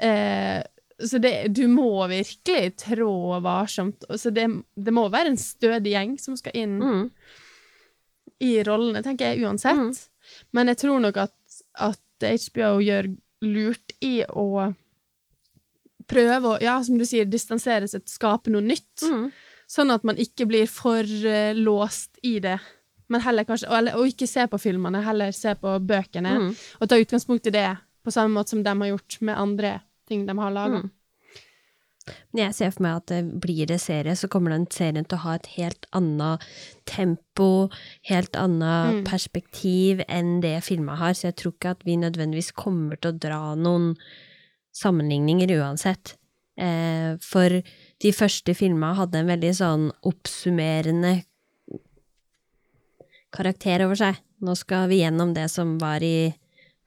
[0.00, 0.60] Eh,
[1.08, 4.04] så det, du må virkelig trå varsomt.
[4.16, 7.04] Så det, det må være en stødig gjeng som skal inn Mm.
[8.42, 9.78] i rollene, tenker jeg uansett.
[9.78, 9.92] Mm.
[10.52, 11.34] Men jeg tror nok at,
[11.78, 13.10] at HBO gjør
[13.42, 14.72] lurt i å
[16.10, 19.04] prøve å, ja, som du sier, distansere seg, skape noe nytt.
[19.06, 19.30] Mm.
[19.70, 22.58] Sånn at man ikke blir for uh, låst i det.
[23.12, 26.34] Men heller kanskje, og, eller, og ikke se på filmene, heller se på bøkene.
[26.42, 26.50] Mm.
[26.80, 27.68] Og ta utgangspunkt i det,
[28.02, 29.72] på samme måte som de har gjort med andre
[30.12, 30.82] ting de har laga.
[30.82, 30.90] Mm.
[32.32, 35.20] Men jeg ser for meg at det blir det serie, så kommer den serien til
[35.20, 36.42] å ha et helt annet
[36.90, 37.68] tempo,
[38.10, 39.04] helt annet Mm.
[39.06, 43.18] perspektiv enn det filma har, så jeg tror ikke at vi nødvendigvis kommer til å
[43.22, 43.94] dra noen
[44.74, 46.16] sammenligninger uansett.
[46.58, 47.62] Eh, for
[48.02, 51.22] de første filma hadde en veldig sånn oppsummerende
[53.32, 54.18] karakter over seg.
[54.42, 56.34] Nå skal vi gjennom det som var i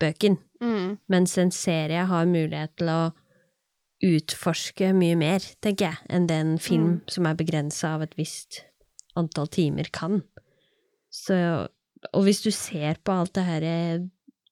[0.02, 0.98] bøken, Mm.
[1.12, 3.02] mens en serie har mulighet til å
[4.06, 8.62] utforske mye mer, tenker jeg, enn det en film som er begrensa av et visst
[9.16, 10.22] antall timer kan.
[11.12, 11.36] Så,
[12.12, 14.04] og hvis du ser på alt det her eh,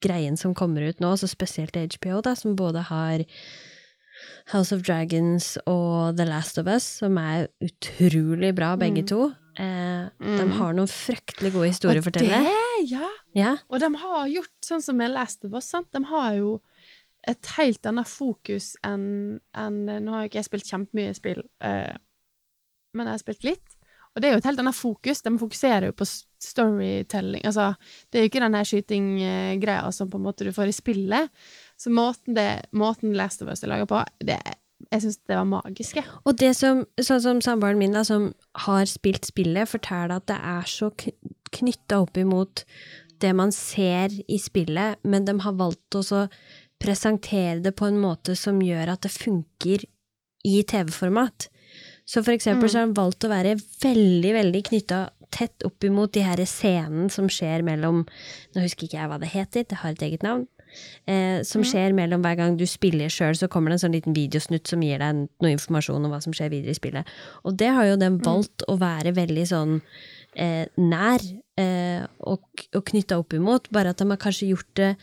[0.04, 3.26] greien som kommer ut nå, så spesielt HBO, da, som både har
[4.54, 9.08] House of Dragons og The Last of Us, som er utrolig bra, begge Mm.
[9.08, 9.22] to.
[9.60, 10.52] Eh, De Mm.
[10.58, 13.10] har noen fryktelig gode historier Og det, ja.
[13.36, 13.58] Ja.
[13.70, 15.92] Og de har gjort sånn som Last of Us, sant?
[15.92, 16.62] De har jo
[17.28, 21.96] et helt annet fokus enn en, Nå har ikke jeg spilt kjempemye spill, eh,
[22.94, 23.78] men jeg har spilt litt.
[24.16, 25.22] Og det er jo et helt annet fokus.
[25.24, 26.06] De fokuserer jo på
[26.40, 27.42] storytelling.
[27.46, 27.76] Altså,
[28.12, 31.30] det er jo ikke den her skytinggreia som på en måte du får i spillet.
[31.78, 34.38] Så måten, det, måten Last of Us er laga på, det,
[34.92, 36.06] jeg syns det var magisk, jeg.
[36.26, 38.32] Og det som, sånn som samboeren min, da, som
[38.66, 40.92] har spilt spillet, forteller at det er så
[41.54, 42.66] knytta opp imot
[43.24, 46.28] det man ser i spillet, men de har valgt å
[46.84, 49.86] presentere det på en måte som gjør at det funker
[50.44, 51.48] i TV-format.
[52.06, 52.72] Så for eksempel Mm.
[52.72, 57.10] så har de valgt å være veldig, veldig knytta tett opp imot de her scenen
[57.10, 58.06] som skjer mellom
[58.54, 60.48] Nå husker ikke jeg hva det heter, det har et eget navn.
[61.06, 64.16] Eh, som skjer mellom hver gang du spiller sjøl, så kommer det en sånn liten
[64.18, 67.16] videosnutt som gir deg noe informasjon om hva som skjer videre i spillet.
[67.44, 69.80] Og det har jo den valgt å være veldig sånn
[70.40, 71.26] eh, nær
[71.60, 74.94] eh, og, og knytta opp imot, bare at de har kanskje gjort det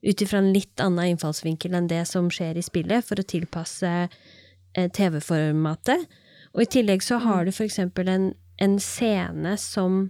[0.00, 3.92] ut ifra en litt annen innfallsvinkel enn det som skjer i spillet, for å tilpasse
[4.08, 6.08] eh, TV-formatet.
[6.54, 10.08] Og i tillegg så har du for eksempel en, en scene som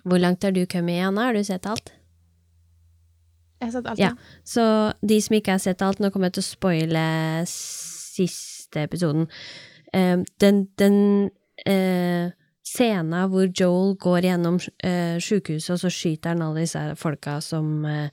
[0.00, 1.26] Hvor langt har du kommet, Anna?
[1.28, 1.92] Har du sett alt?
[3.60, 4.00] Jeg har sett alt.
[4.00, 4.10] Ja.
[4.44, 4.64] Så
[5.04, 7.04] de som ikke har sett alt, nå kommer jeg til å spoile
[7.46, 9.28] siste episoden.
[9.94, 10.96] Uh, den den
[11.68, 12.30] uh,
[12.70, 17.84] scenen hvor Joel går gjennom uh, sjukehuset, og så skyter han alle disse folka som
[17.84, 18.08] uh,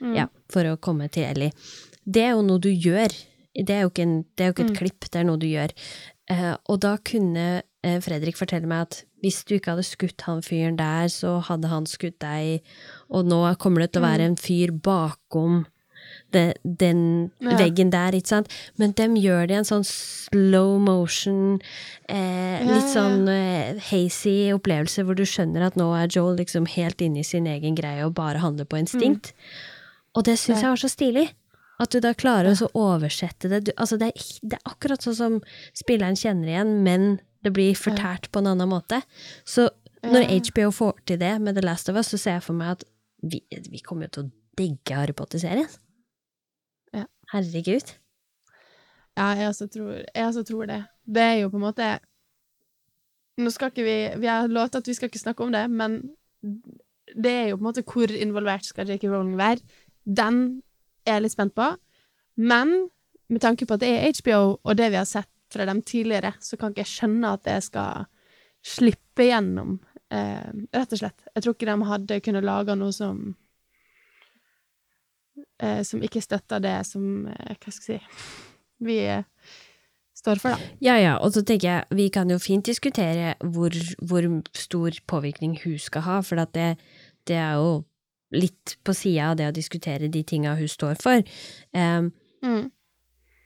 [0.00, 0.14] Mm.
[0.16, 1.52] Ja, for å komme til Ellie.
[2.08, 3.12] Det er jo noe du gjør.
[3.52, 4.78] Det er jo ikke, en, det er jo ikke et Mm.
[4.78, 5.74] klipp, det er noe du gjør.
[6.30, 10.42] Uh, og da kunne eh, Fredrik forteller meg at hvis du ikke hadde skutt han
[10.44, 12.60] fyren der, så hadde han skutt deg,
[13.10, 14.30] og nå kommer det til å være Mm.
[14.30, 15.66] en fyr bakom
[16.32, 17.56] det, den Ja.
[17.56, 18.48] veggen der, ikke sant?
[18.78, 21.60] Men de gjør det i en sånn slow motion,
[22.08, 26.98] eh, litt sånn eh, hazy opplevelse, hvor du skjønner at nå er Joel liksom helt
[27.00, 29.32] inne i sin egen greie og bare handler på instinkt.
[30.14, 30.62] Og det syns Mm.
[30.62, 31.30] Jeg var så stilig.
[31.80, 33.64] At du da klarer å oversette det.
[33.64, 35.40] Du, altså det, er, det er akkurat sånn som
[35.74, 39.00] spilleren kjenner igjen, men det blir fortært på en annen måte.
[39.48, 39.68] Så
[40.04, 42.76] når HBO får til det med The Last of Us, så ser jeg for meg
[42.78, 42.84] at
[43.22, 45.68] vi, vi kommer jo til å digge Harry Potter-serien.
[46.96, 47.04] Ja.
[47.32, 47.94] Herregud.
[49.18, 50.84] Ja, jeg også, tror, jeg også tror det.
[51.04, 51.90] Det er jo på en måte
[53.40, 56.02] Nå skal ikke vi Vi har lovt at vi skal ikke snakke om det, men
[57.16, 59.08] det er jo på en måte hvor involvert skal J.K.
[59.08, 59.64] Rowling være.
[60.04, 60.62] Den
[61.06, 61.66] er jeg litt spent på.
[62.36, 62.90] Men
[63.30, 66.34] med tanke på at det er HBO, og det vi har sett fra dem tidligere,
[66.40, 68.06] så kan ikke jeg skjønne at jeg skal
[68.66, 69.78] slippe gjennom,
[70.12, 71.24] eh, rett og slett.
[71.34, 73.22] Jeg tror ikke de hadde kunnet lage noe som
[75.62, 79.24] eh, Som ikke støtter det som eh, Hva skal jeg si Vi eh,
[80.16, 80.72] står for, da.
[80.84, 83.72] Ja, ja, og så tenker jeg, vi kan jo fint diskutere hvor,
[84.04, 86.74] hvor stor påvirkning hun skal ha, for at det,
[87.28, 87.78] det er jo
[88.36, 91.24] litt på sida av det å diskutere de tinga hun står for.
[91.72, 92.70] Um, Mm.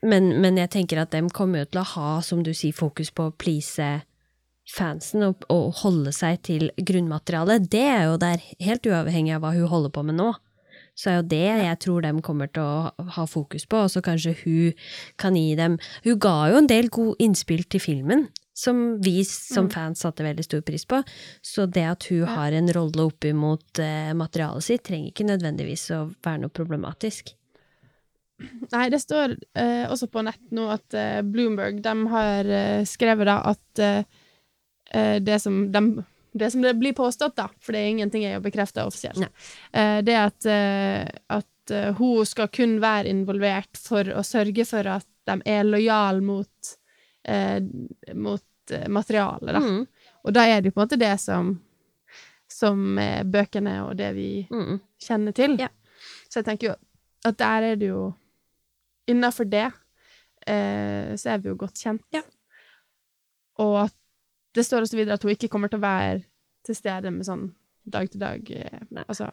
[0.05, 3.11] Men, men jeg tenker at de kommer jo til å ha, som du sier, fokus
[3.15, 4.03] på å please
[4.71, 7.69] fansen og, og holde seg til grunnmaterialet.
[7.73, 10.31] Det er jo der, helt uavhengig av hva hun holder på med nå.
[10.95, 14.03] Så er jo det jeg tror de kommer til å ha fokus på, og så
[14.05, 14.87] kanskje hun
[15.19, 19.67] kan gi dem Hun ga jo en del god innspill til filmen, som vi som
[19.67, 19.73] Mm.
[19.75, 21.03] fans satte veldig stor pris på.
[21.43, 25.91] Så det at hun har en rolle opp imot eh, materialet sitt, trenger ikke nødvendigvis
[25.91, 27.35] å være noe problematisk.
[28.73, 33.29] Nei, det står eh, også på nett nå at eh, Bloomberg de har eh, skrevet
[33.29, 34.01] da at eh,
[34.91, 35.83] eh, det som de,
[36.35, 39.23] det som det blir påstått, da, for det er ingenting jeg har bekrefta offisielt,
[39.73, 40.49] eh, det at,
[41.31, 46.75] at hun skal kun være involvert for å sørge for at de er lojale mot,
[48.13, 49.63] mot materialet, da.
[49.63, 51.55] Mm, Og da er det jo på en måte det som
[52.55, 54.77] som er bøkene og det vi mm.
[55.03, 55.57] kjenner til.
[55.61, 55.71] Ja.
[56.29, 56.75] Så jeg tenker jo
[57.25, 58.03] at der er det jo
[59.11, 59.67] Innafor det
[60.47, 62.03] eh, så er vi jo godt kjent.
[62.15, 62.23] Ja.
[63.63, 63.95] Og at
[64.55, 66.23] det står også videre at hun ikke kommer til å være
[66.65, 67.49] til stede med sånn
[67.85, 69.29] dag til dag eh, Altså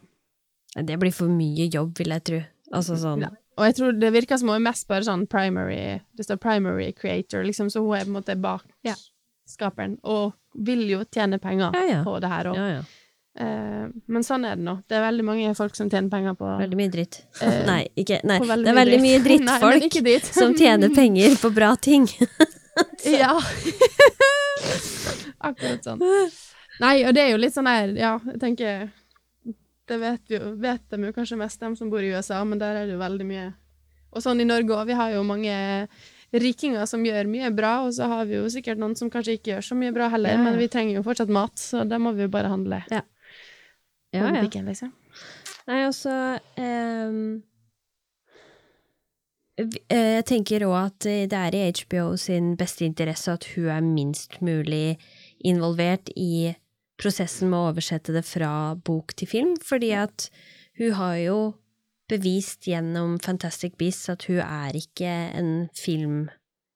[0.75, 2.41] Det blir for mye jobb, vil jeg tro.
[2.73, 3.31] Altså sånn Ja.
[3.59, 6.91] Og jeg tror det virker som hun er mest bare sånn primary Det står primary
[6.95, 8.95] creator, liksom, så hun er på en måte bak Ja.
[9.47, 12.03] skaperen, og vil jo tjene penger Ja, ja.
[12.03, 12.85] på det her òg.
[13.39, 14.75] Eh, men sånn er det nå.
[14.91, 17.21] Det er veldig mange folk som tjener penger på Veldig mye dritt.
[17.39, 18.39] Eh, nei, ikke, nei.
[18.43, 20.31] Veldig det er veldig mye drittfolk ikke dritt.
[20.35, 22.07] som tjener penger på bra ting.
[23.07, 23.35] Ja.
[25.41, 26.01] Akkurat sånn.
[26.81, 28.87] Nei, og det er jo litt sånn her, ja, jeg tenker
[29.89, 32.79] Det vet, jo, vet de jo kanskje mest, de som bor i USA, men der
[32.79, 33.49] er det jo veldig mye
[34.15, 34.87] Og sånn i Norge òg.
[34.89, 35.53] Vi har jo mange
[36.31, 39.51] rikinger som gjør mye bra, og så har vi jo sikkert noen som kanskje ikke
[39.53, 40.43] gjør så mye bra heller, ja.
[40.45, 43.03] men vi trenger jo fortsatt mat, så da må vi jo bare handle Ja.
[44.11, 44.41] Ja, ja.
[44.43, 44.91] Pikken, liksom.
[45.69, 46.11] Nei, altså
[46.59, 47.41] ehm,
[49.57, 53.69] eh, Jeg tenker òg at eh, det er i HBO sin beste interesse at hun
[53.71, 54.97] er minst mulig
[55.47, 56.51] involvert i
[57.01, 60.27] prosessen med å oversette det fra bok til film, fordi at
[60.77, 61.39] hun har jo
[62.11, 66.29] bevist gjennom Fantastic Beasts at hun er ikke en film-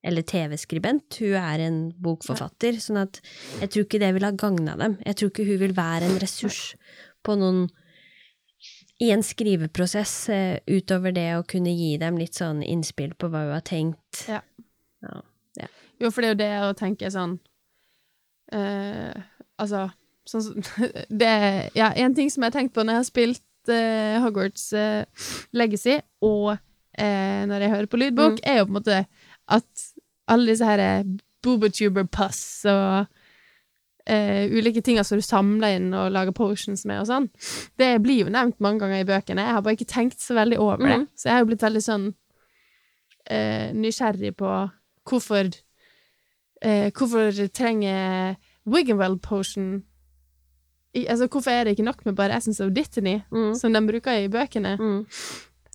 [0.06, 3.17] eller TV-skribent, hun er en bokforfatter, sånn at
[3.58, 5.00] jeg tror ikke det vil ha gagna dem.
[5.02, 6.60] Jeg tror ikke hun vil være en ressurs
[7.26, 7.66] på noen
[9.04, 13.42] i en skriveprosess, eh, utover det å kunne gi dem litt sånn innspill på hva
[13.44, 14.22] hun har tenkt.
[14.32, 14.40] Ja.
[15.04, 15.68] Ja.
[16.00, 17.38] Jo, for det er jo det å tenke sånn
[18.52, 19.16] eh,
[19.62, 19.86] Altså,
[20.28, 20.64] sånn
[21.22, 24.18] Det er Ja, en ting som jeg har tenkt på når jeg har spilt eh,
[24.24, 25.06] Hogwarts eh,
[25.56, 26.56] Legacy, og
[26.98, 29.00] eh, når jeg hører på lydbok, er jo på en måte
[29.56, 29.86] at
[30.28, 31.06] alle disse her
[31.46, 33.06] boobotuber puss og
[34.06, 37.30] eh, ulike ting som du samler inn og lager potions med og sånn,
[37.78, 39.41] det blir jo nevnt mange ganger i bøkene.
[39.46, 41.08] Jeg har bare ikke tenkt så veldig over det.
[41.15, 42.06] Så jeg har jo blitt veldig sånn
[43.30, 44.52] eh, nysgjerrig på
[45.10, 45.50] hvorfor
[46.62, 49.84] eh, Hvorfor trenger Wiggenwell potion
[50.96, 53.54] i, Altså, hvorfor er det ikke nok med bare Essence of Dittany, Mm.
[53.56, 54.78] som de bruker i bøkene?
[54.80, 55.06] Mm.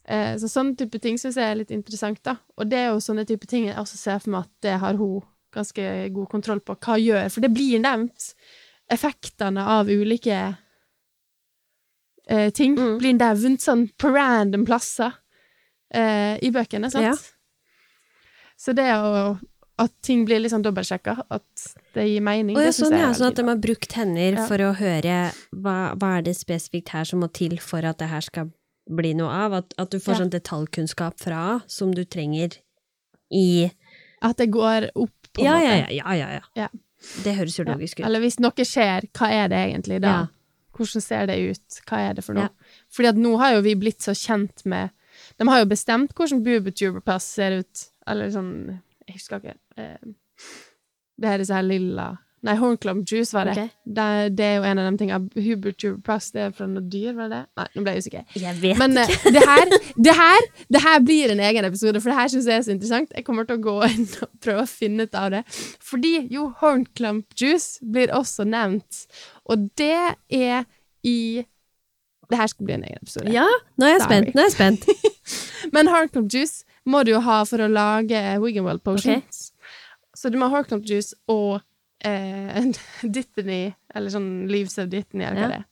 [0.08, 2.36] Eh, så sånne type ting syns jeg er litt interessant, da.
[2.56, 4.94] Og det er jo sånne type ting jeg også ser for meg at det har
[4.96, 5.20] hun
[5.54, 5.84] ganske
[6.14, 6.76] god kontroll på.
[6.78, 8.32] Hva gjør For det blir nevnt
[8.90, 10.38] effektene av ulike
[12.28, 12.78] eh, ting.
[12.78, 12.96] Mm.
[13.02, 15.12] Blir nevnt sånn på random plasser
[15.94, 17.04] eh, i bøkene, sant?
[17.10, 17.14] Ja.
[18.60, 19.38] Så det å
[19.80, 21.62] at ting blir litt sånn dobbeltsjekka, at
[21.94, 24.34] det gir mening, Og det sånn, jeg ja, er sånn at de har brukt hender
[24.36, 24.42] Ja.
[24.44, 25.14] for å høre
[25.56, 28.50] hva, hva er det spesifikt her som må til for at det her skal
[28.90, 29.54] bli noe av.
[29.54, 30.18] At, at du får Ja.
[30.20, 32.58] sånn detaljkunnskap fra som du trenger
[33.32, 33.70] i
[34.20, 35.96] At det går opp, på en ja, måte.
[35.96, 36.68] ja, ja, ja, ja.
[37.24, 37.72] Det høres jo Ja.
[37.74, 38.06] logisk ut.
[38.06, 40.08] Eller hvis noe skjer, hva er det egentlig da?
[40.08, 40.26] Ja.
[40.76, 41.80] Hvordan ser det ut?
[41.88, 42.48] Hva er det for noe?
[42.48, 42.72] Ja.
[42.92, 44.90] Fordi at nå har jo vi blitt så kjent med
[45.38, 47.86] De har jo bestemt hvordan Boobotuber-pass ser ut.
[48.06, 49.56] Eller sånn Jeg husker ikke.
[49.76, 50.12] Eh,
[51.20, 53.52] det er så her lilla Nei, Hornclump Juice var det.
[53.52, 53.68] Okay.
[53.84, 54.36] det.
[54.36, 55.28] Det er jo en av de tingene.
[55.34, 57.40] Boobotuber-pass, det er fra noe dyr, var det?
[57.60, 58.38] Nei, nå ble jeg usikker.
[58.40, 59.74] Jeg vet Men eh, det, her,
[60.06, 62.72] det, her, det her blir en egen episode, for det her syns jeg er så
[62.72, 63.12] interessant.
[63.16, 65.42] Jeg kommer til å gå inn og prøve å finne ut av det.
[65.84, 69.04] Fordi jo, Hornclump Juice blir også nevnt,
[69.44, 70.64] og det er
[71.04, 71.44] i
[72.30, 73.30] Det her skal bli en egen episode.
[73.34, 74.10] Ja, nå er jeg Sorry.
[74.12, 74.34] spent.
[74.36, 74.84] Nå er jeg spent.
[75.74, 79.48] Men Hornclump Juice må du jo ha for å lage Wiggenwell Potions.
[80.14, 81.58] Så du må ha Hornclump Juice og
[82.04, 82.70] eh,
[83.16, 83.62] Dittany,
[83.94, 85.66] eller sånn Leaves of Dittany, eller hva det er.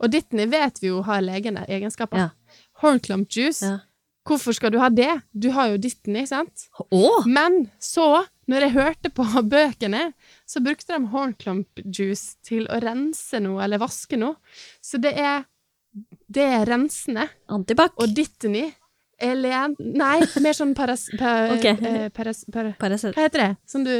[0.00, 2.26] Og Dittany vet vi jo har legende egenskaper.
[2.26, 2.58] Ja.
[2.82, 3.78] Hornclump Juice Ja.
[4.28, 5.10] Hvorfor skal du ha det?
[5.32, 6.66] Du har jo Dittany, sant?
[6.92, 7.24] Oh.
[7.26, 9.24] Men så, når jeg hørte på
[9.54, 10.10] bøkene,
[10.46, 14.36] så brukte de hornclump juice til å rense noe, eller vaske noe.
[14.84, 15.48] Så det er,
[16.28, 17.26] det er rensende.
[17.50, 17.96] Antibac.
[17.98, 18.68] Og Dittany
[19.20, 19.76] er len...
[19.80, 21.08] Nei, mer sånn paras...
[21.18, 21.80] Pa, okay.
[21.80, 23.16] eh, paras para, Paracet.
[23.16, 23.50] hva heter det?
[23.68, 23.94] Som du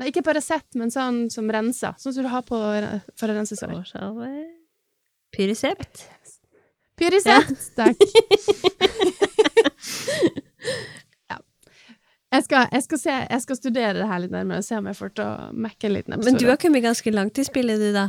[0.00, 1.92] Nei, ikke Paracet, men sånn som renser.
[2.00, 3.82] Sånn som du har på for å rense sår.
[5.36, 6.06] Pyresept.
[7.00, 7.74] Pyrisett!
[7.76, 7.96] Takk.
[11.30, 11.36] ja.
[12.30, 14.88] Jeg skal, jeg, skal se, jeg skal studere det her litt nærmere og se om
[14.90, 15.30] jeg får til å
[15.66, 16.28] mekke en liten episode.
[16.28, 18.08] Men du har kommet ganske langt i spillet, du, da.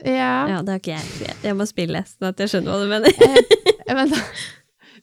[0.00, 0.48] Ja.
[0.48, 1.04] Ja, det har ikke jeg.
[1.44, 3.12] Jeg må spille, sånn at jeg skjønner hva du mener.
[3.20, 4.20] Jeg vet da.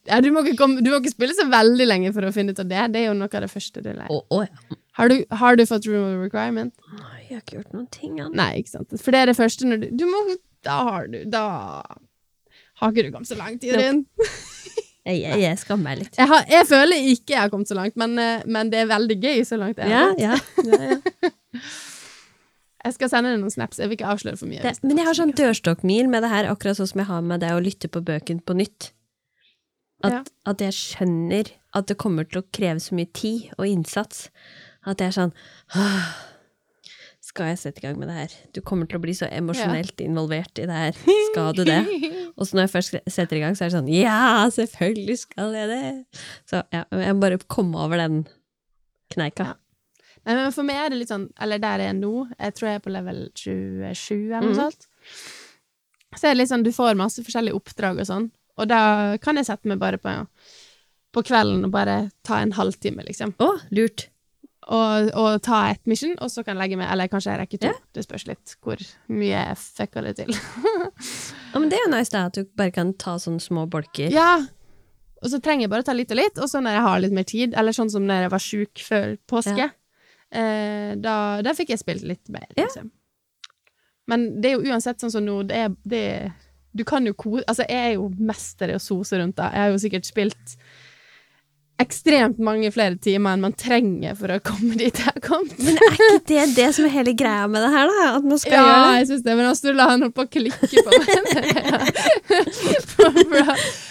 [0.07, 2.59] Ja, du, må komme, du må ikke spille så veldig lenge for å finne ut
[2.63, 2.83] av det.
[2.93, 4.11] Det er jo noe av det første du lærer.
[4.13, 4.77] Oh, oh, ja.
[4.97, 6.73] Har du, har du fått room of requirement?
[6.97, 8.33] Nei, jeg har ikke gjort noen ting, Anne.
[8.39, 8.95] Nei, ikke sant.
[9.03, 10.21] For det er det første når du Du må
[10.65, 11.43] Da har du Da
[12.81, 14.05] har ikke du kommet så langt, Jørund.
[15.07, 16.17] Jeg, jeg, jeg skammer meg litt.
[16.19, 18.89] Jeg, har, jeg føler ikke jeg har kommet så langt, men, eh, men det er
[18.89, 20.73] veldig gøy så langt jeg Ja, har kommet.
[20.75, 20.81] ja.
[20.81, 21.61] ja, ja.
[22.87, 23.79] Jeg skal sende deg noen snaps.
[23.81, 24.61] Jeg vil ikke avsløre for mye.
[24.63, 27.41] Det, men jeg har sånn dørstokkmil med det her, akkurat sånn som jeg har med
[27.43, 28.91] det å lytte på bøken på nytt.
[30.05, 30.23] At, Ja.
[30.45, 34.27] at jeg skjønner at det kommer til å kreve så mye tid og innsats.
[34.85, 35.33] At jeg er sånn
[37.27, 38.33] Skal jeg sette i gang med det her?
[38.55, 40.99] Du kommer til å bli så emosjonelt involvert i det her.
[41.31, 41.81] Skal du det?
[42.37, 45.57] Og så når jeg først setter i gang, så er det sånn Ja, selvfølgelig skal
[45.57, 46.21] jeg det!
[46.49, 48.21] Så ja, jeg må bare komme over den
[49.13, 49.49] kneika.
[49.51, 49.57] Ja.
[50.27, 52.67] Nei, men for meg er det litt sånn Eller der jeg er nå, jeg tror
[52.67, 54.87] jeg er på level 27 eller noe sånt.
[56.17, 58.25] Så er det litt sånn, du får masse forskjellige oppdrag og sånn,
[58.57, 58.81] og da
[59.23, 60.13] kan jeg sette meg bare på,
[61.13, 63.35] på kvelden og bare ta en halvtime, liksom.
[63.39, 64.07] Å, lurt.
[64.67, 67.59] Og, og ta et mission, og så kan jeg legge meg Eller kanskje jeg rekker
[67.61, 67.69] to.
[67.71, 67.77] Yeah.
[67.95, 68.81] Det spørs litt hvor
[69.15, 70.33] mye jeg fucka det til.
[71.53, 74.11] Ja, men det er jo nice, da, at du bare kan ta sånne små bolker.
[74.13, 74.33] ja!
[75.23, 77.13] Og så trenger jeg bare ta litt og litt, og så når jeg har litt
[77.17, 79.65] mer tid, eller sånn som når jeg var sjuk før påske,
[80.29, 82.67] eh, da, da fikk jeg spilt litt mer, Ja.
[82.67, 82.91] liksom.
[84.11, 86.35] Men det er jo uansett sånn som nå, det er, det er
[86.77, 89.49] Du kan jo kose Altså, jeg er jo mester i å sose rundt det.
[89.53, 90.57] Jeg har jo sikkert spilt
[91.81, 95.57] ekstremt mange flere timer enn man trenger for å komme dit jeg kommet.
[95.61, 98.07] Men er ikke det det som er hele greia med det her, da?
[98.17, 98.95] At man skal Ja, gjøre det?
[98.97, 101.07] jeg syns det, men han la han holdt på å klikke på meg.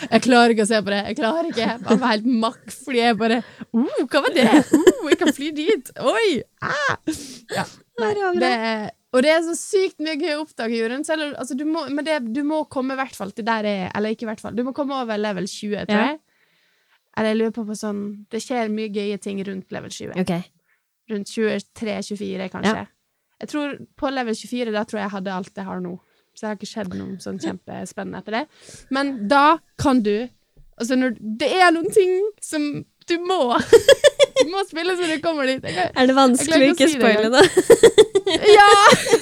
[0.17, 1.01] jeg klarer ikke å se på det.
[1.13, 1.71] Jeg klarer ikke.
[1.71, 4.51] Jeg var helt makk fordi jeg bare oh, Hva var det?
[4.77, 5.91] Oh, jeg kan fly dit!
[6.03, 6.29] Oi!
[6.67, 6.97] Ah!
[7.55, 7.67] Ja.
[7.97, 11.07] Nei, det er, og det er så sykt mye gøy å oppdage, Jorunn.
[11.09, 14.13] Altså, du men det, du må komme i hvert fall til der jeg er Eller
[14.13, 14.57] ikke i hvert fall.
[14.59, 16.17] Du må komme over level 20, tror Ja.
[17.17, 18.01] Eller jeg lurer på på sånn
[18.31, 20.43] Det skjer mye gøye ting rundt level 20 Okay.
[21.11, 22.87] rundt 23-24, kanskje.
[23.41, 25.95] Jeg tror på level 24, da tror jeg jeg hadde alt jeg har nå.
[26.35, 28.45] Så det har ikke skjedd noe sånn kjempespennende etter det.
[28.91, 30.29] Men da kan du
[30.77, 32.11] Altså, når Det er noen ting
[32.45, 33.39] som du må
[34.37, 35.63] Du må spille så du kommer dit.
[35.65, 37.45] Kan- Er det vanskelig å ikke si spoile det?
[38.27, 38.67] Ja!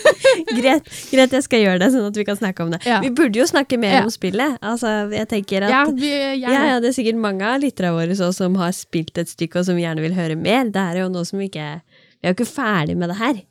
[0.58, 2.80] greit, greit, jeg skal gjøre det, sånn at vi kan snakke om det.
[2.88, 2.98] Ja.
[3.04, 4.02] Vi burde jo snakke mer Ja.
[4.06, 4.56] om spillet.
[4.64, 6.10] Altså, jeg tenker at ja, vi
[6.40, 9.68] Ja, det er sikkert mange av lytterne våre så, som har spilt et stykke, og
[9.68, 10.64] som gjerne vil høre mer.
[10.74, 13.42] Det er jo noe som ikke Vi er jo ikke ferdig med det her.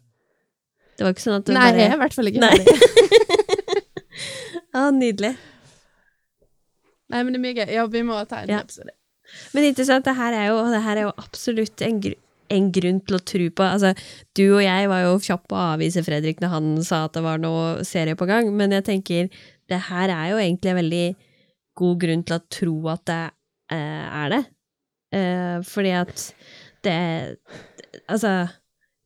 [0.97, 2.65] Det var ikke sånn at du Nei, jeg er i hvert fall ikke ferdig.
[4.77, 5.36] Å, nydelig.
[7.13, 7.71] Nei, men det er mye gøy.
[7.77, 8.93] Ja, vi må ta en episode.
[9.55, 12.17] Men interessant, det her er jo, her er jo absolutt en, gr
[12.53, 13.93] en grunn til å tro på Altså,
[14.38, 17.24] du og jeg var jo kjapp på å avvise Fredrik når han sa at det
[17.26, 19.30] var noe serie på gang, men jeg tenker
[19.71, 21.05] det her er jo egentlig en veldig
[21.80, 23.21] god grunn til å tro at det
[23.74, 24.43] eh, er det.
[25.15, 26.28] Eh, fordi at
[26.84, 26.97] det
[28.11, 28.47] Altså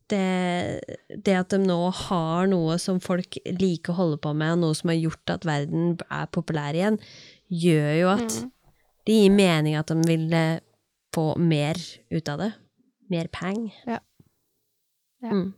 [0.08, 0.80] det,
[1.12, 4.76] det at de nå har noe som folk liker å holde på med, og noe
[4.76, 6.96] som har gjort at verden er populær igjen,
[7.52, 8.52] gjør jo at Mm.
[9.08, 10.58] Det gir mening at de vil eh,
[11.16, 11.80] få mer
[12.12, 12.50] ut av det.
[13.08, 13.70] Mer peng.
[13.88, 14.02] Ja.
[15.24, 15.32] Ja.
[15.32, 15.48] Mm.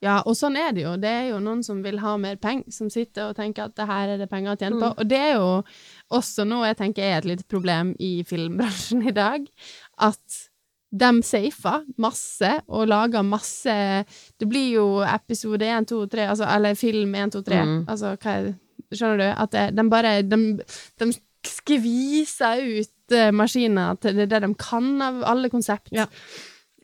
[0.00, 0.94] Ja, og sånn er det jo.
[0.96, 3.84] Det er jo noen som vil ha mer penger, som sitter og tenker at det
[3.90, 4.88] her er det penger å tjene på.
[4.88, 4.94] Mm.
[4.96, 5.50] Og det er jo
[6.16, 9.44] også noe jeg tenker er et lite problem i filmbransjen i dag.
[10.00, 10.40] At
[10.90, 13.74] de safer masse og lager masse
[14.42, 17.60] Det blir jo episode 1, 2, 3, altså, eller film 1, 2, 3.
[17.68, 17.78] Mm.
[17.84, 18.56] Altså, hva er det?
[18.90, 19.26] Skjønner du?
[19.44, 20.38] At de bare de,
[20.98, 21.12] de
[21.48, 25.92] skviser ut uh, maskiner til det, det de kan av alle konsept.
[25.94, 26.08] Ja.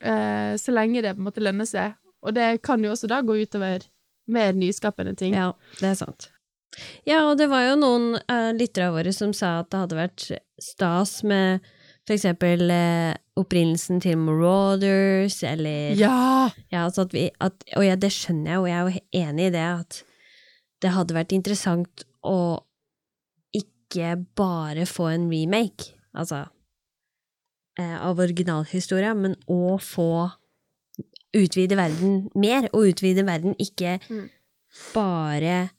[0.05, 1.97] uh, så lenge det på en måte lønner seg.
[2.27, 3.85] Og det kan jo også da gå utover
[4.33, 5.37] mer nyskapende ting.
[5.37, 6.31] Ja, det er sant.
[7.09, 10.29] Ja, og det var jo noen uh, lyttere våre som sa at det hadde vært
[10.61, 11.65] stas med
[12.07, 16.51] for eksempel eh, opprinnelsen til Marauders, eller Ja!
[16.71, 19.49] Ja, altså at vi at, Og ja, det skjønner jeg, og jeg er jo enig
[19.49, 20.03] i det, at
[20.83, 22.63] det hadde vært interessant å
[23.87, 26.45] ikke bare få en remake, altså
[27.79, 30.31] eh, av originalhistoria, men å få
[31.37, 34.29] utvide verden mer, og utvide verden ikke Mm.
[34.95, 35.71] bare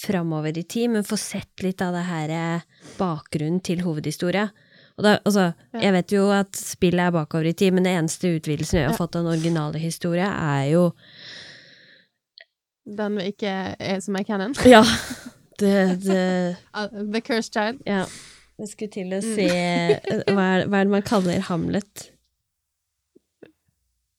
[0.00, 2.60] framover i tid, men få sett litt av det her eh,
[2.98, 4.50] bakgrunnen til hovedhistoria.
[4.98, 5.80] Og da, altså, Ja.
[5.80, 8.96] jeg vet jo at spillet er bakover i tid, men det eneste utvidelsen vi har
[8.96, 10.92] fått av den originale historia, er jo
[12.86, 14.54] Den vi ikke er som er canon.
[14.64, 14.82] Ja,
[15.60, 17.82] det, det Uh, The Cursed Child.
[17.86, 18.04] Ja.
[18.58, 22.08] Jeg skulle til å si hva er, hva er det man kaller Hamlet?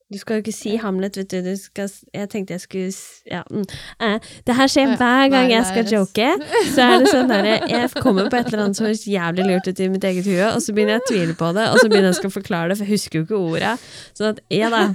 [0.09, 1.41] Du skal jo ikke si Hamlet, vet du.
[1.45, 2.93] du skal, jeg tenkte jeg skulle
[3.29, 3.65] ja, mm.
[4.01, 6.29] eh, Det her skjer hver gang jeg skal joke.
[6.73, 9.69] Så er det sånn derre Jeg kommer på et eller annet som høres jævlig lurt
[9.69, 11.91] ut i mitt eget hue, og så begynner jeg å tvile på det, og så
[11.91, 13.75] begynner jeg å forklare det, for jeg husker jo ikke orda.
[14.17, 14.87] Sånn at ja da.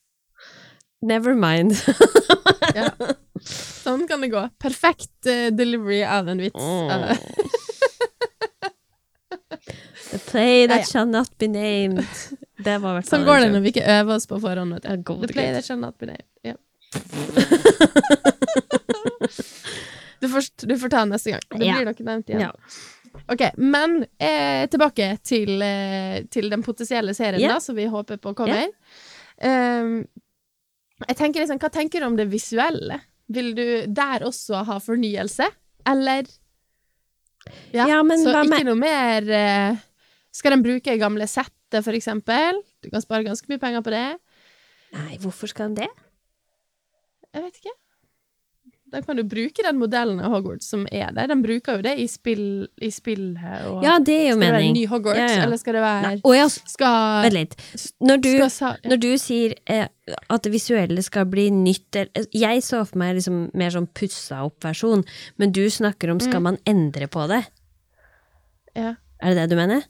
[1.10, 1.78] Never mind.
[2.76, 2.90] Ja.
[3.44, 4.42] Sånn kan det gå.
[4.62, 6.60] Perfekt uh, delivery av en vits.
[6.60, 6.90] Oh.
[10.10, 10.86] The play that Ja, ja.
[10.90, 12.06] shall not be named.
[12.58, 14.74] Det var hvert sånn går det når vi ikke øver oss på forhånd.
[14.76, 14.88] Vet du.
[15.22, 16.26] The play that shall not be named.
[16.42, 16.56] Ja.
[20.20, 21.44] du, får, du får ta den neste gang.
[21.54, 22.42] Det blir nok nevnt igjen.
[22.48, 22.52] Ja.
[23.30, 27.54] Ok, men eh, tilbake til, eh, til den potensielle serien yeah.
[27.54, 28.70] da, som vi håper på kommer.
[29.40, 30.04] Ehm,
[31.06, 33.00] jeg tenker liksom, Hva tenker du om det visuelle?
[33.30, 33.64] Vil du
[33.94, 35.46] der også ha fornyelse,
[35.88, 36.28] eller?
[37.72, 39.78] Ja, men så hva ikke noe mer eh,
[40.34, 42.58] Skal de bruke gamle settet, for eksempel?
[42.84, 44.08] Du kan spare ganske mye penger på det.
[44.94, 45.90] Nei, hvorfor skal de det?
[47.30, 47.74] Jeg vet ikke.
[48.90, 51.28] Da kan du bruke den modellen av Hogwarts som er der.
[51.30, 53.66] De bruker jo det i spill i spillet.
[53.70, 55.44] Og Ja, det er jo skal det være en ny Hogwarts, Ja, ja.
[55.44, 57.54] eller skal det være Nei, ja, Skal, vent litt.
[58.00, 59.86] Når du, skal når du sier eh,
[60.28, 62.00] at det visuelle skal bli nytt
[62.34, 65.04] Jeg så for meg liksom mer sånn pussa opp versjon,
[65.38, 66.48] men du snakker om skal Mm.
[66.50, 67.44] man endre på det?
[68.76, 68.94] ja.
[69.22, 69.82] Er det det du mener?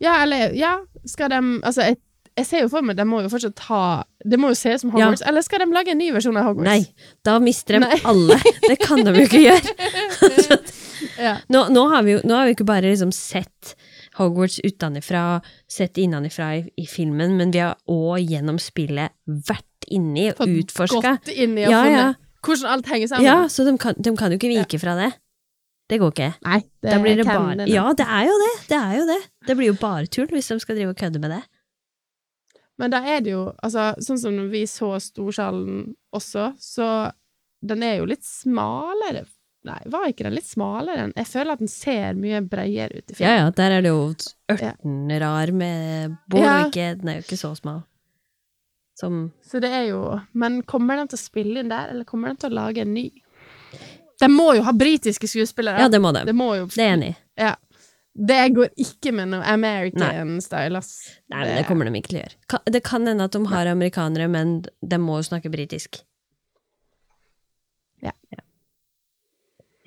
[0.00, 1.96] ja, eller Ja, skal de Altså, jeg,
[2.42, 3.82] jeg ser jo for meg De må jo fortsatt ha
[4.24, 5.06] Det må jo se ut som Ja.
[5.06, 5.24] Hogwarts.
[5.28, 6.68] Eller skal de lage en ny versjon av Hogwarts?
[6.68, 7.98] Nei, da mister de Nei.
[8.12, 8.38] alle.
[8.66, 10.60] Det kan de jo ikke gjøre.
[11.18, 11.36] Ja.
[11.52, 13.74] Nå, nå, har vi jo har vi ikke bare liksom sett
[14.18, 15.40] Hogwarts utenfra,
[15.70, 21.16] sett innenfra i, i filmen, men vi har òg gjennom spillet vært inni og utforska.
[21.22, 22.04] Gått inni og Ja, ja.
[22.12, 23.26] funnet hvordan alt henger sammen.
[23.26, 25.12] Ja, så de kan, de kan jo ikke vike fra det.
[25.90, 26.28] Det går ikke.
[26.46, 27.66] Nei, det det bare.
[27.70, 28.52] Ja, det er jo det!
[28.70, 29.18] Det er jo det.
[29.46, 31.42] Det blir jo bare tull hvis de skal drive og kødde med det.
[32.82, 36.88] Men da er det jo Altså, sånn som når vi så Storsalen også, så
[37.62, 39.22] den er jo litt smalere.
[39.62, 43.12] Nei, var ikke den litt smalere enn Jeg føler at den ser mye bredere ut
[43.12, 43.36] i Ja filmen.
[43.38, 44.00] ja, der er det jo
[44.50, 46.56] ørten rar med bål, Ja.
[46.64, 47.84] og ikke, den er jo ikke så smal.
[48.98, 52.28] Som Så det er jo Men kommer den til å spille inn der, eller kommer
[52.32, 53.06] den til å lage en ny?
[54.20, 55.78] De må jo ha britiske skuespillere.
[55.80, 56.24] Ja, det må de.
[56.26, 57.14] Det må jo Det er enig.
[57.38, 57.54] Ja.
[58.12, 61.18] Det går ikke med noe American style, ass.
[61.32, 62.58] Nei, men det kommer de ikke til å gjøre.
[62.74, 66.02] Det kan hende at de har amerikanere, men de må jo snakke britisk.
[68.04, 68.12] Ja.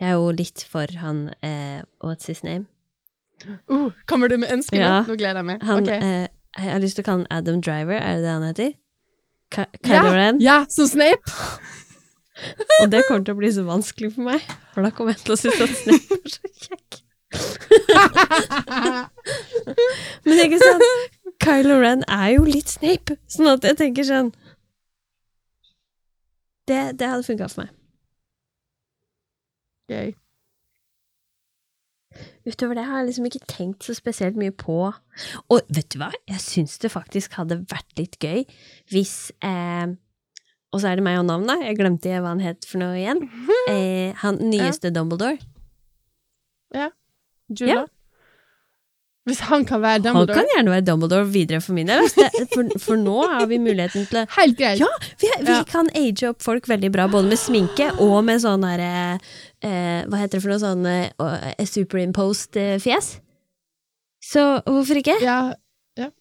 [0.01, 2.65] Jeg er jo litt for han eh, What's his name?
[3.69, 4.87] Uh, kommer du med ønsker nå?
[4.87, 4.97] Ja.
[5.05, 5.61] Nå gleder jeg meg.
[5.69, 6.01] Han, okay.
[6.01, 8.75] eh, jeg har lyst til å kalle han Adam Driver, er det det han heter?
[9.53, 10.41] Ka ja, Kylo Ren?
[10.41, 11.37] ja, som Snape!
[12.81, 15.35] Og det kommer til å bli så vanskelig for meg, for da kommer jeg til
[15.35, 17.04] å synes at Snape er så kjekk.
[20.25, 20.83] Men ikke sant,
[21.43, 24.29] Kylo Ren er jo litt Snape, sånn at jeg tenker sånn
[26.65, 27.73] Det, det hadde funka for meg.
[29.91, 30.09] Gøy.
[32.45, 34.77] Utover det har jeg liksom ikke tenkt så spesielt mye på.
[35.51, 38.41] Og vet du hva, jeg syns det faktisk hadde vært litt gøy
[38.93, 39.15] hvis
[39.45, 39.87] eh,
[40.73, 43.21] Og så er det meg og navnet, jeg glemte hva han het for noe igjen.
[43.71, 45.39] Eh, han nyeste Dumbledore.
[47.49, 47.85] Jula.
[49.25, 50.35] Hvis han kan være Dumbledore.
[50.37, 52.05] Han kan gjerne være Dumbledore videre for min del.
[52.53, 54.77] For, for nå har vi muligheten til Helt greit.
[54.83, 54.89] Ja,
[55.21, 55.63] vi, vi Ja.
[55.65, 60.19] kan age opp folk veldig bra, både med sminke og med sånn her eh, Hva
[60.21, 63.15] heter det for noe sånn eh, superimposed eh, fjes.
[64.21, 65.17] Så hvorfor ikke?
[65.25, 65.39] Ja,
[65.97, 66.11] ja.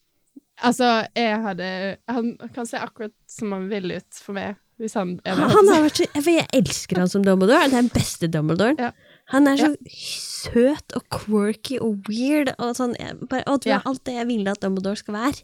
[0.64, 1.68] Altså, jeg hadde
[2.08, 5.52] Han kan se akkurat som han vil ut for meg, hvis han er med.
[5.52, 7.66] han har vært så, for jeg elsker han som Dumbledore.
[7.66, 8.80] Han er den beste Dumbledoren.
[8.80, 8.94] Ja.
[9.32, 12.92] Han er så søt og quirky og weird og sånn.
[13.30, 13.76] Bare, og du Ja.
[13.78, 15.42] er alt det jeg ville at Dumbledore skal være.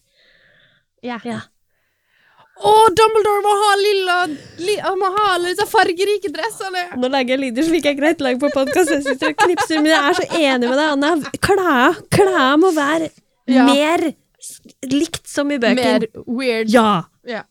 [1.03, 1.18] Ja.
[1.24, 1.41] Ja.
[2.61, 4.16] Å, Dumbledore må ha lilla
[4.61, 6.83] li, må ha alle disse fargerike dressene!
[7.01, 9.81] Nå lager jeg lyder som ikke er greit lagd på podkast, jeg sitter og knipser,
[9.81, 11.14] men jeg er så enig med deg, Anna.
[11.41, 13.09] Klær, klær må være
[13.49, 13.64] Ja.
[13.64, 14.12] mer
[14.93, 15.74] likt som i bøkene.
[15.76, 16.68] Mer weird.
[16.68, 17.05] Ja!
[17.24, 17.43] Ja.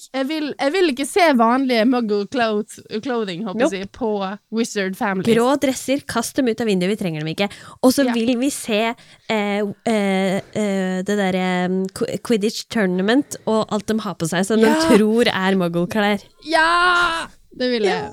[0.18, 4.10] Jeg vil, jeg vil ikke se vanlige muggle clothes, clothing, håper jeg på
[4.52, 5.34] Wizard Family.
[5.34, 7.48] Grå dresser, kast dem ut av vinduet, vi trenger dem ikke.
[7.82, 8.12] Og så Ja.
[8.16, 14.14] vil vi se eh, eh, eh, det derre eh, Quidditch tournament og alt de har
[14.20, 14.74] på seg som Ja.
[14.74, 16.22] de tror er muggle-klær.
[16.48, 17.26] Ja!
[17.52, 18.12] Det vil jeg.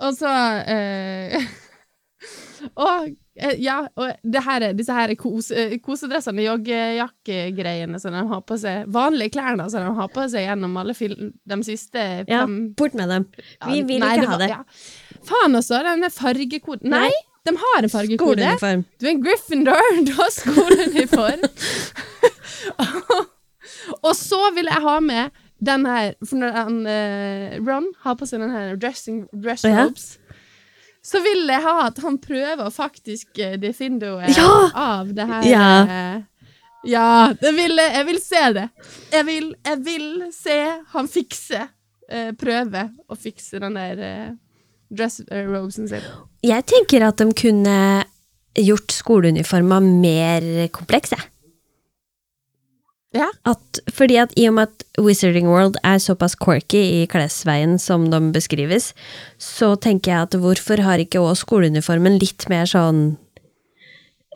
[0.00, 0.30] Og så
[0.66, 1.42] eh,
[2.76, 3.10] Og
[3.58, 8.58] ja, og det her, er- disse her kose, eh, kosedressene, joggejakkegreiene som de har på
[8.60, 12.94] seg, vanlige klærne som de har på seg gjennom alle film, de siste Ja, bort
[12.94, 13.26] med dem.
[13.66, 14.48] Vi Ja, vil nei, ikke ha det.
[14.52, 14.62] Ja.
[15.28, 17.22] Faen også, denne fargekoden Nei, Nei.
[17.46, 18.36] de har en fargekode.
[18.98, 21.42] Du er en Gryffindor, du har skoleuniform.
[24.06, 25.30] og så vil jeg ha med
[25.62, 29.70] den her For når han, uh, Ron har på seg den her dressing, dress Å,
[29.70, 29.84] ja.
[31.02, 34.50] Så vil jeg ha at han prøver faktisk Defindo Ja!
[34.74, 35.66] av det her Ja.
[35.82, 36.20] eh,
[36.84, 37.92] ja, det vil jeg.
[37.94, 38.64] Jeg vil se det.
[39.12, 40.56] Jeg vil, jeg vil se
[40.94, 41.60] han fikse,
[42.10, 44.32] eh, prøve å fikse den der eh,
[44.90, 46.02] dress eh, robesen sin.
[46.42, 47.76] Jeg tenker at de kunne
[48.58, 50.42] gjort skoleuniforma mer
[50.74, 51.16] komplekse.
[53.12, 53.28] Ja.
[53.44, 58.08] At, fordi at i og med at Wizarding World er såpass quirky i klesveien som
[58.12, 58.92] de beskrives,
[59.36, 63.02] så tenker jeg at hvorfor har ikke også skoleuniformen litt mer sånn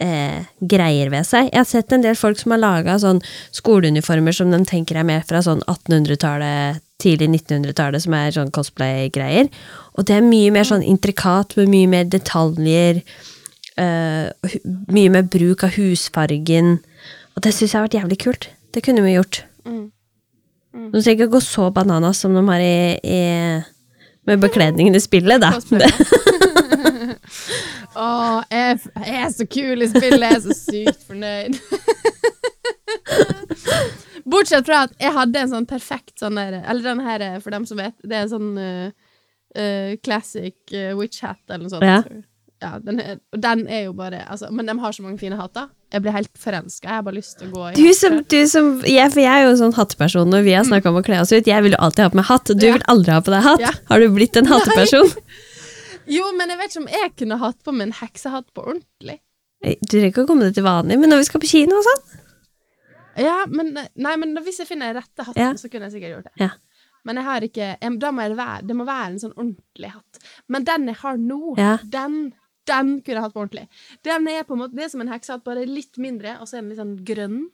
[0.05, 1.49] eh, greier ved seg?
[1.49, 3.23] Jeg har sett en del folk som har laga sånn
[3.57, 9.49] skoleuniformer som de tenker er mer fra sånn 1800-tallet, tidlig 1900-tallet, som er sånn cosplay-greier.
[9.97, 13.01] Og det er mye mer sånn intrikat, med mye mer detaljer,
[13.81, 14.53] eh,
[14.93, 16.77] mye mer bruk av husfargen.
[17.37, 18.49] Og det syns jeg har vært jævlig kult.
[18.77, 19.39] Det kunne vi gjort.
[19.65, 19.89] Mm.
[20.93, 23.21] De trenger ikke gå så bananas som de har i, i
[24.29, 25.57] med bekledningen i spillet, da.
[27.97, 31.57] Å, jeg, jeg er så kul i spillet, jeg er så sykt fornøyd.
[34.29, 37.51] Bortsett fra at jeg hadde en sånn perfekt sånn der Eller den her, eh, for
[37.57, 38.89] dem som vet, det er en sånn uh,
[39.57, 41.87] uh, classic uh, witch hat eller noe sånt.
[41.87, 42.03] Ja.
[42.63, 45.67] Ja, den er, den er jo bare altså, Men de har så mange fine hatter.
[45.93, 46.89] Jeg blir helt forelska.
[46.89, 49.29] Jeg har bare lyst til å gå i Du som, du som ja, For jeg
[49.29, 51.47] er jo en sånn hatteperson når vi har snakka om å kle oss ut.
[51.47, 52.73] Jeg vil jo alltid ha på meg hatt, du Ja.
[52.79, 53.61] vil aldri ha på deg hatt.
[53.61, 53.75] Ja.
[53.91, 55.13] Har du blitt en hatteperson?
[56.07, 59.17] Jo, men jeg vet ikke om jeg kunne hatt på meg en heksehatt på ordentlig.
[59.59, 61.83] Du trenger ikke å komme deg til vanlig, men når vi skal på kino og
[61.83, 62.21] sånn
[63.27, 65.51] Ja, men, nei, men hvis jeg finner rette hatten, Ja.
[65.59, 66.45] så kunne jeg sikkert gjort det.
[66.45, 66.51] Ja.
[67.07, 67.99] Men jeg har ikke jeg, må
[68.29, 70.21] det være, det må være en sånn ordentlig hatt.
[70.49, 71.77] Men den jeg har nå, Ja.
[71.83, 72.33] den,
[72.67, 73.67] den kunne jeg hatt på ordentlig.
[74.07, 76.59] Den er på en måte Det er som en heksehatt, bare litt mindre, og så
[76.59, 77.45] er den litt sånn grønn.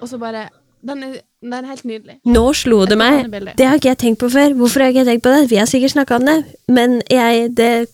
[0.00, 0.48] Og så bare
[0.84, 2.18] Den er, den er helt nydelig.
[2.28, 3.30] Nå slo det meg.
[3.56, 4.52] Det har ikke jeg tenkt på før.
[4.58, 5.50] Hvorfor har jeg ikke tenkt på det?
[5.50, 7.88] Vi har sikkert snakka om det, men jeg Det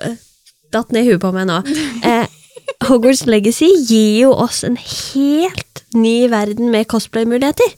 [0.00, 0.14] uh,
[0.72, 1.60] datt ned i huet på meg nå.
[2.10, 2.26] Eh,
[2.86, 7.74] Hogwarts Legacy gir jo oss en helt ny verden med cosplay-muligheter.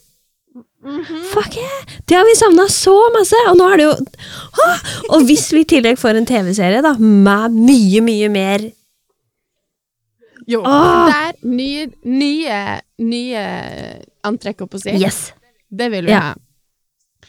[0.83, 1.83] Fuck yeah!
[2.11, 3.39] Det har vi savna så masse!
[3.53, 3.93] Og nå er det jo
[4.65, 4.81] ah!
[5.15, 8.65] Og hvis vi i tillegg får en TV-serie, da, med mye, mye mer
[10.51, 11.07] Jo, Åh!
[11.13, 12.57] der nye, nye,
[12.99, 13.45] nye
[14.27, 14.97] antrekk, opp å si.
[14.99, 15.29] Yes!
[15.71, 16.33] Det vil vi Ja.
[16.33, 17.29] ha.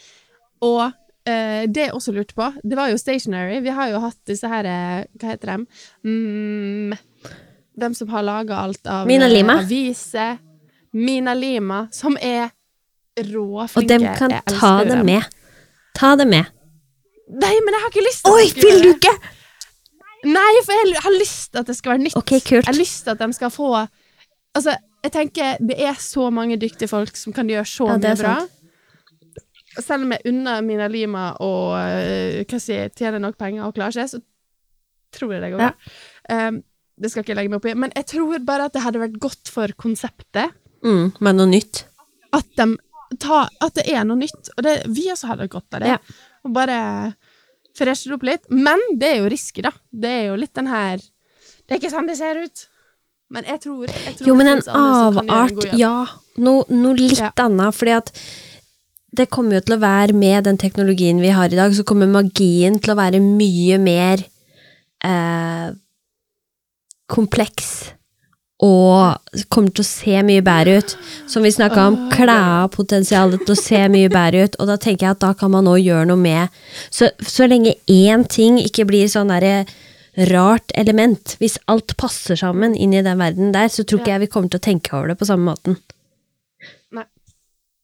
[0.63, 3.59] Og uh, det jeg også lurte på, det var jo Stationary.
[3.63, 5.67] Vi har jo hatt disse her eh, Hva heter dem?
[6.07, 6.97] Mm,
[7.85, 9.59] dem som har laga alt av Mina eh, Lima.
[9.61, 10.37] aviser.
[10.93, 12.49] Mina Lima, som er
[13.19, 13.77] råflinke.
[13.83, 15.05] Og dem kan ta det dem.
[15.05, 15.23] med.
[15.95, 16.45] Ta det med.
[17.33, 19.13] Nei, men jeg har ikke lyst til Oi, vil du ikke?!
[20.23, 22.15] Nei, for jeg har lyst til at det skal være nytt.
[22.19, 22.63] Ok, kult.
[22.63, 23.69] Jeg har lyst til at de skal få
[24.55, 28.15] Altså, jeg tenker det er så mange dyktige folk som kan gjøre så Ja, mye
[28.19, 28.35] bra.
[29.81, 33.95] Selv om jeg unner Mina Lima og øh, hva si, tjener nok penger og klarer
[33.97, 34.19] seg, så
[35.17, 35.71] tror jeg det går Ja.
[36.47, 36.61] Um,
[37.01, 37.73] det skal ikke jeg legge meg opp i.
[37.73, 40.53] Men jeg tror bare at det hadde vært godt for konseptet
[40.83, 41.85] Mm, med noe nytt.
[42.35, 42.65] at, de
[43.19, 44.49] ta, at det er noe nytt.
[44.57, 45.93] Og det, vi også hadde godt av det.
[45.95, 45.97] Ja.
[46.45, 46.77] Og bare
[47.77, 48.45] freshe det opp litt.
[48.53, 49.71] Men det er jo risky, da.
[49.91, 50.97] Det er jo litt den her
[51.63, 52.65] Det er ikke sånn det ser ut.
[53.33, 55.77] Men jeg tror, jeg tror Jo, men en en avart, jobb.
[55.79, 55.93] ja.
[56.37, 57.31] Noe, noe litt Ja.
[57.41, 58.11] annet, fordi at
[59.15, 62.07] det kommer jo til å være med den teknologien vi har i dag, så kommer
[62.09, 64.23] magien til å være mye mer
[65.05, 65.71] eh,
[67.07, 67.93] kompleks.
[68.63, 70.95] Og kommer til å se mye bedre ut.
[71.27, 74.59] Som vi snakka om, klær har potensialet til å se mye bedre ut.
[74.59, 77.75] Og da tenker jeg at da kan man òg gjøre noe med Så, så lenge
[77.91, 79.65] én ting ikke blir sånn derre
[80.29, 84.25] rart element, hvis alt passer sammen inn i den verden der, så tror ikke jeg
[84.27, 85.79] vi kommer til å tenke over det på samme måten.
[86.93, 87.07] Nei.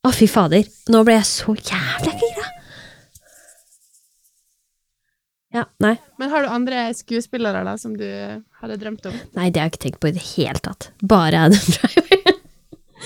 [0.05, 0.67] Å, fy fader.
[0.93, 2.58] Nå ble jeg så jævlig gira.
[5.53, 5.95] Ja, nei.
[6.21, 8.05] Men har du andre skuespillere da som du
[8.61, 9.15] hadde drømt om?
[9.37, 10.91] Nei, det har jeg ikke tenkt på i det hele tatt.
[11.01, 12.35] Bare Adam Driver.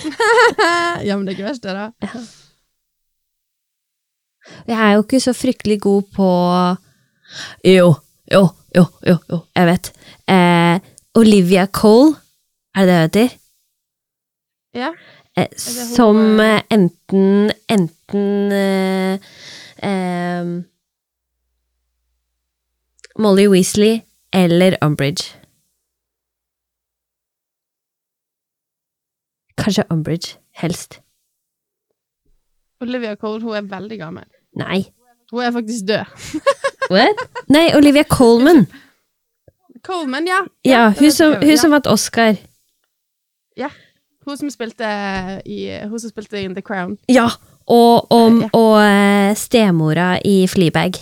[1.08, 1.86] ja, men det er ikke verst, det, da.
[4.68, 6.30] Jeg er jo ikke så fryktelig god på
[7.64, 7.94] Jo,
[8.28, 8.42] jo,
[8.76, 9.94] jo, jo, jo jeg vet.
[10.28, 10.76] Eh,
[11.16, 12.18] Olivia Cole,
[12.76, 13.40] er det det hun heter?
[14.74, 14.92] Ja.
[15.38, 16.40] Eh, som
[16.70, 19.14] enten Enten eh,
[19.78, 20.73] eh,
[23.20, 24.02] Molly Weasley
[24.34, 25.24] eller Umbridge.
[29.58, 31.00] Kanskje Umbridge, helst.
[32.82, 34.26] Olivia Cole hun er veldig gammel.
[34.60, 34.84] Nei.
[35.32, 36.06] Hun er faktisk død.
[36.94, 37.22] What?
[37.50, 38.66] Nei, Olivia Colman.
[39.84, 40.42] Coleman, ja.
[40.66, 41.56] Ja, hun som, hun Ja.
[41.58, 42.36] som vant Oscar.
[44.24, 44.88] Hun som spilte
[45.46, 46.98] i Hun som spilte i The Crown.
[47.12, 47.26] Ja,
[47.68, 48.50] og, og, Ja.
[48.54, 50.96] og eh, stemora i Fleabag.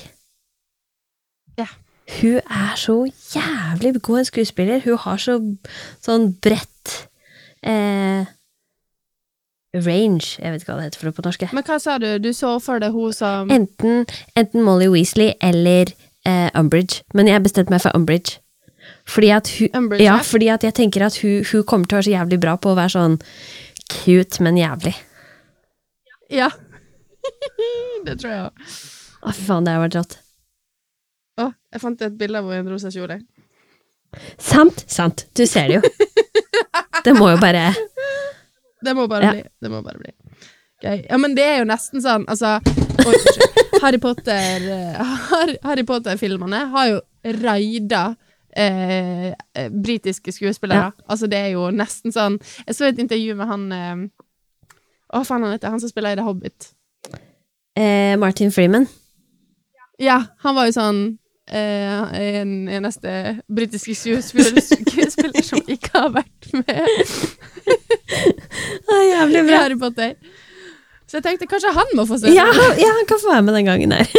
[2.10, 2.97] Hun er så
[3.36, 4.82] jævlig god en skuespiller.
[4.84, 5.38] Hun har så
[6.04, 6.93] sånn bredt
[7.64, 8.28] eh,
[9.74, 10.36] range.
[10.41, 11.45] Jeg vet ikke hva det heter for det på norsk.
[11.56, 12.10] Men hva sa du?
[12.20, 15.93] Du så for deg hun som Enten, enten Molly Weasley eller
[16.28, 17.06] eh, Umbridge.
[17.14, 18.39] Men jeg bestemte meg for Umbridge.
[19.08, 20.04] Fordi at hun, Umbridge?
[20.04, 22.58] ja, fordi at jeg tenker at hun, hun kommer til å være så jævlig bra
[22.60, 23.18] på å være sånn
[23.91, 24.95] cute, men jævlig.
[26.32, 26.49] Ja.
[28.06, 28.68] det tror jeg òg.
[29.22, 30.18] Å, fy faen, det har vært rått.
[31.41, 33.19] Å, jeg fant et bilde av henne i en rosa kjole.
[34.41, 35.25] Sant, sant.
[35.37, 35.91] Du ser det jo.
[37.05, 37.71] Det må jo bare
[38.83, 39.31] Det må bare Ja.
[39.33, 39.43] bli.
[39.63, 40.11] Det må bare bli.
[40.81, 41.05] Gøy.
[41.09, 43.59] Ja, men det er jo nesten sånn, altså Oi, unnskyld.
[43.83, 45.13] Harry Potter eh,
[45.65, 46.99] Harry Potter-filmene har jo
[47.41, 48.01] raida
[48.57, 49.31] eh,
[49.71, 50.91] britiske skuespillere.
[51.07, 54.03] Altså, det er jo nesten sånn Jeg så et intervju med han eh,
[55.13, 56.71] Å, faen han heter han som spiller i The Hobbit.
[57.77, 58.85] eh, Martin Freeman.
[60.01, 61.01] Ja, han var jo sånn
[61.52, 63.14] eh, en eneste
[63.52, 66.82] britiske skuespiller, skuespiller som ikke har vært med
[68.91, 69.60] Å, jævlig bra.
[69.64, 70.16] Harry Potter.
[71.08, 72.68] Så jeg tenkte kanskje han må få se Ja, det.
[72.82, 74.08] ja, han kan få være med den gangen der.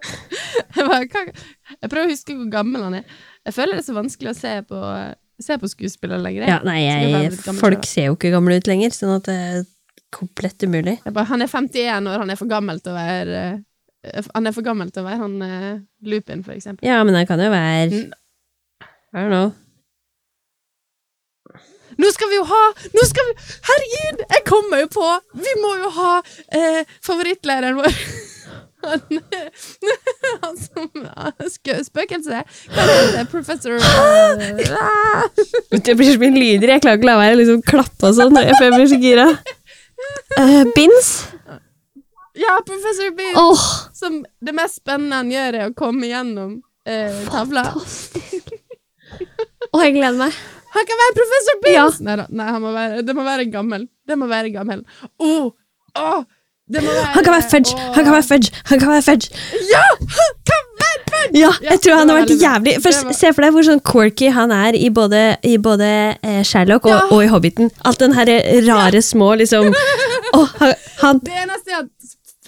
[0.00, 3.18] Jeg, bare, jeg prøver å huske hvor gammel han er.
[3.44, 4.78] Jeg føler det er så vanskelig å se på,
[5.44, 6.46] se på skuespillere lenger.
[6.48, 9.58] Ja, nei, jeg er folk ser jo ikke gamle ut lenger, sånn at det er
[10.14, 10.96] komplett umulig.
[11.04, 13.58] Bare, han er 51 år, han er for gammel til å være eh,
[14.34, 16.86] Han er for gammel til å være han uh, Lupin, for eksempel.
[16.88, 18.06] Ja, men han kan jo være.
[19.10, 19.50] I don't know.
[22.00, 22.60] Nå skal vi jo ha
[22.94, 23.32] Nå skal vi
[23.66, 24.24] Herregud!
[24.30, 25.06] Jeg kommer jo på
[25.42, 26.12] Vi må jo ha
[26.56, 27.96] eh, favorittlæreren vår.
[28.80, 29.02] Han,
[30.42, 32.38] han som er Spøkelse.
[32.72, 33.24] Hva heter det?
[33.28, 35.26] Professor eh, ah.
[35.68, 38.16] Det blir så mye lyder, jeg klarer ikke å la være å liksom klappe og
[38.16, 39.26] sånn, jeg blir så gira.
[40.32, 41.10] Uh, Bins?
[42.38, 43.34] Ja, professor Bean.
[43.36, 43.62] Oh.
[43.94, 47.64] Som det mest spennende han gjør, er å komme gjennom eh, tavla.
[49.70, 50.34] Åh, jeg gleder meg.
[50.70, 51.96] Han kan være professor Binns!
[51.98, 52.04] Ja.
[52.06, 53.88] Nei da, nei, han må være, det må være gammel.
[54.06, 54.84] Det må være gammel.
[55.18, 55.50] Oh,
[55.98, 56.20] oh,
[56.70, 57.74] det må være Han kan være fudge!
[57.96, 58.52] Han kan være fudge!
[58.70, 59.40] Han kan være fudge!
[59.72, 59.80] Ja!
[59.98, 61.40] Han kan være fudge!
[61.40, 64.30] Ja, jeg tror han har vært jævlig Først, var- Se for deg hvor sånn quirky
[64.34, 65.88] han er i både, i både
[66.22, 67.00] eh, Sherlock og, Ja.
[67.10, 67.70] og i Hobbiten.
[67.86, 68.30] Alt den her
[68.70, 69.74] rare små liksom
[70.38, 71.90] oh, han, han Det eneste er at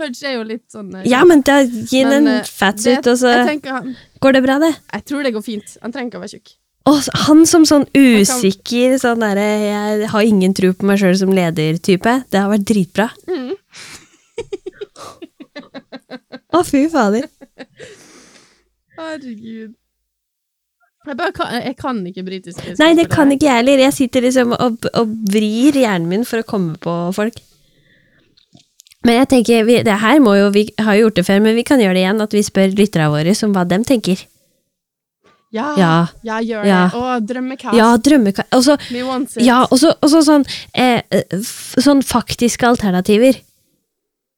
[0.02, 3.12] fudge er jo litt sånn eh, Ja, men da gi den en eh, fatsuit, det-
[3.14, 3.94] og så jeg, tenker han,
[4.24, 4.72] går det bra, det.
[4.98, 5.76] jeg tror det går fint.
[5.84, 6.52] Han trenger ikke å være tjukk.
[6.90, 6.98] Og
[7.28, 12.14] han som sånn usikker, sånn derre Jeg har ingen tro på meg sjøl som leder-type.
[12.26, 13.06] Det har vært dritbra.
[13.30, 13.52] Mm.
[16.52, 17.28] Å, fy fader.
[18.98, 19.76] Herregud.
[21.02, 23.80] Jeg, bare kan, jeg kan ikke britisk Nei, det kan ikke jeg heller.
[23.86, 27.40] Jeg sitter liksom og, og vrir hjernen min for å komme på folk.
[29.04, 31.56] Men jeg tenker, vi, det her må jo, vi har jo gjort det før, men
[31.58, 34.26] vi kan gjøre det igjen, at vi spør lytterne våre om hva de tenker.
[35.52, 35.94] Ja, Ja.
[36.24, 36.82] ja, gjør Ja.
[36.88, 36.96] det.
[36.96, 37.76] Og drømmekast.
[37.76, 38.48] Ja, drømmekast.
[38.56, 39.42] Og så it.
[39.44, 41.02] ja, og så sånn, eh,
[41.76, 43.36] sånn faktiske alternativer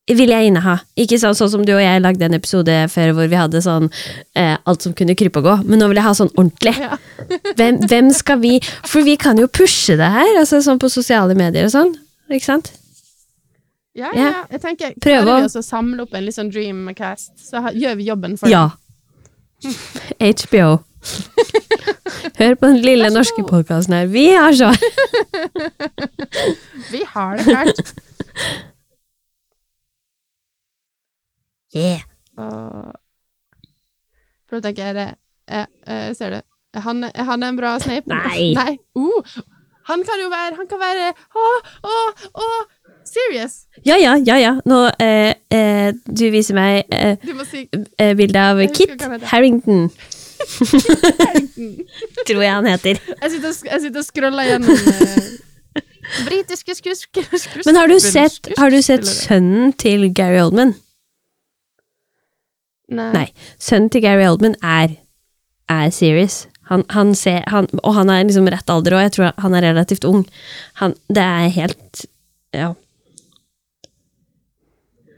[0.08, 0.80] vil jeg inneha.
[0.98, 3.90] Ikke sånn, sånn som du og jeg lagde en episode før hvor vi hadde sånn
[4.34, 6.74] eh, alt som kunne krype og gå, men nå vil jeg ha sånn ordentlig.
[6.80, 6.98] Ja.
[7.56, 11.34] Hvem, hvem skal vi For vi kan jo pushe det her, altså sånn på sosiale
[11.38, 11.94] medier og sånn.
[12.28, 12.72] Ikke sant?
[13.94, 14.24] Ja, Ja.
[14.24, 14.44] ja.
[14.50, 17.60] Jeg tenker, prøv klarer vi å- oss å samle opp en litt sånn dreamcast, så
[17.72, 18.70] gjør vi jobben for Ja.
[20.20, 20.78] HBO.
[22.38, 24.06] Hør på den lille norske podkasten her.
[24.06, 24.76] Vi har svar!
[26.90, 27.94] Vi har det klart.
[31.74, 32.02] Yeah.
[32.38, 32.92] Og
[34.48, 35.06] Prøv å tenke, er det
[35.48, 36.40] eh, eh, Ser du?
[36.74, 38.08] Er han, er han en bra Snape?
[38.10, 38.52] Nei.
[38.58, 38.76] Nei.
[38.98, 39.34] Uh,
[39.90, 41.46] han kan jo være Han kan være Å,
[41.90, 41.96] å,
[42.34, 42.48] å!
[43.14, 43.54] Serious!
[43.86, 44.52] Ja, ja, ja, ja.
[44.66, 48.94] Nå eh, eh, Du viser meg eh, Du si eh, bilde av Kit.
[49.30, 49.86] Harrington,
[52.26, 52.98] tror jeg han heter.
[52.98, 55.28] Jeg sitter og, jeg sitter og scroller gjennom eh,
[56.26, 57.62] britiske skuespillere.
[57.68, 60.74] Men har du sett, har du sett sønnen til Gary Oldman?
[62.94, 63.10] Nei.
[63.14, 63.26] Nei.
[63.62, 64.98] Sønnen til Gary Oldman er,
[65.72, 66.44] er serious.
[66.68, 69.66] Han, han ser, han, og han er liksom rett alder, og jeg tror han er
[69.70, 70.24] relativt ung.
[70.82, 72.08] Han, det er helt
[72.54, 72.72] Ja.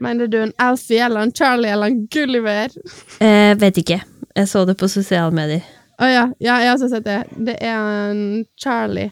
[0.03, 2.73] Mener du en Alfie eller en Charlie eller en Gulliver?
[3.23, 4.01] Eh, vet ikke.
[4.35, 5.65] Jeg så det på sosiale medier.
[5.97, 7.21] Å ja, ja, jeg har også sett det.
[7.47, 7.77] Det er
[8.11, 8.19] en
[8.61, 9.09] Charlie.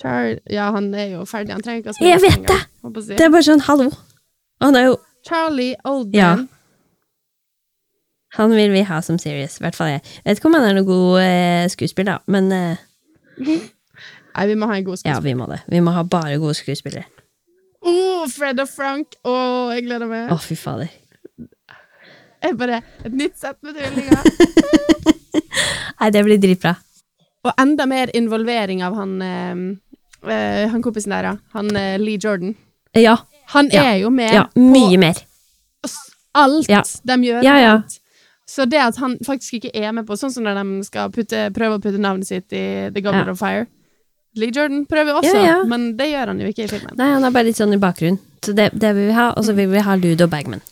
[0.00, 1.54] Charlie ja, han er jo ferdig.
[1.56, 2.52] Han trenger ikke å spille Jeg vet
[2.84, 3.16] å si.
[3.16, 3.88] Det er bare sånn hallo.
[4.60, 4.96] Han er jo
[5.26, 6.16] Charlie Oldman.
[6.16, 6.34] Ja.
[8.38, 10.04] Han vil vi ha som serious, i hvert fall jeg.
[10.20, 12.84] Jeg vet ikke om han er noen god eh, skuespiller, da, men eh,
[14.30, 15.16] Nei, vi må ha en god skuespiller.
[15.16, 15.58] ja, vi må det.
[15.72, 17.08] Vi må ha bare gode skuespillere.
[17.80, 17.92] Å,
[18.28, 19.14] Fred og Frank!
[19.24, 19.34] Å,
[19.74, 20.28] jeg gleder meg.
[20.32, 20.90] Å, fy fader.
[22.40, 24.20] Jeg bare Et nytt sett med tvillinger.
[26.00, 26.74] Nei, det blir dritbra.
[27.44, 29.60] Og enda mer involvering av han eh,
[30.28, 31.30] eh, Han kompisen der.
[31.56, 32.54] Han eh, Lee Jordan.
[32.96, 33.16] Ja,
[33.54, 33.82] Han Ja.
[33.92, 35.14] er jo med ja mye mer.
[35.20, 35.96] på mer.
[36.40, 36.82] alt Ja.
[37.04, 37.42] de gjør.
[37.44, 37.74] Ja, ja.
[38.50, 41.48] Så det at han faktisk ikke er med på Sånn som når de skal putte,
[41.54, 43.30] prøve å putte navnet sitt i The Ja.
[43.30, 43.66] of Fire.
[44.38, 45.56] Lee Jordan prøver også, Ja, ja.
[45.66, 46.94] men det gjør han jo ikke i filmen.
[46.98, 48.20] Nei, han er bare litt sånn i bakgrunnen.
[48.44, 50.62] Så det, det vil vi ha, og så vil vi ha Ludo Bagman.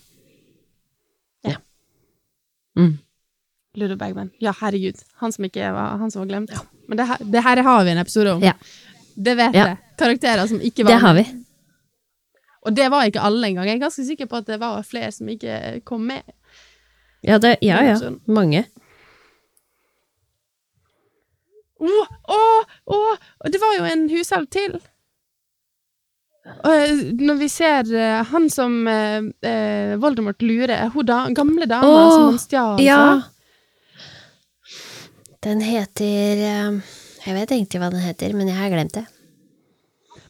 [1.45, 1.57] Ja.
[2.79, 2.95] Mm.
[3.79, 4.31] Ludo Bagman.
[4.41, 5.03] Ja, herregud.
[5.23, 6.55] Han som ikke var, han som var glemt.
[6.89, 8.47] Men det her, det her har vi en episode om.
[8.47, 8.55] Ja.
[9.19, 9.77] Det vet jeg.
[9.99, 11.27] Karakterer som ikke var Det har vi.
[12.69, 13.67] Og det var ikke alle engang.
[13.69, 16.23] Jeg er ganske sikker på at det var flere som ikke kom med.
[17.27, 17.97] Ja, det, ja, ja.
[17.99, 18.21] Sånn.
[18.31, 18.65] Mange.
[21.79, 22.39] Å, å,
[22.91, 23.01] å!
[23.47, 24.79] Det var jo en hushelv til.
[26.49, 31.69] Og eh, når vi ser eh, han som eh, eh, Voldemort lurer, hun da, gamle
[31.69, 32.97] dama som han stjal Ja.
[33.21, 33.29] fra
[35.45, 39.05] Den heter Jeg vet egentlig hva den heter, men jeg har glemt det.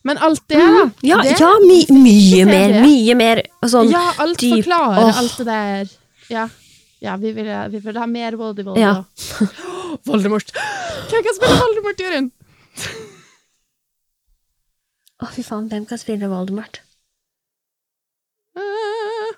[0.07, 0.85] Men alt det, da.
[1.07, 5.19] Ja, det, ja my, mye mer, mye mer sånn ja, alt dyp- forklarer oh.
[5.23, 5.91] alt det der.
[6.33, 6.45] Ja,
[7.05, 8.79] ja vi, vil, vi vil ha mer Voldemort.
[8.81, 9.05] Ja.
[10.09, 10.53] Voldemort!
[11.11, 12.35] Hvem kan spille Voldemort, Jørund?
[15.19, 16.79] Å, fy faen, hvem kan spille Voldemort?
[18.59, 19.33] Uh,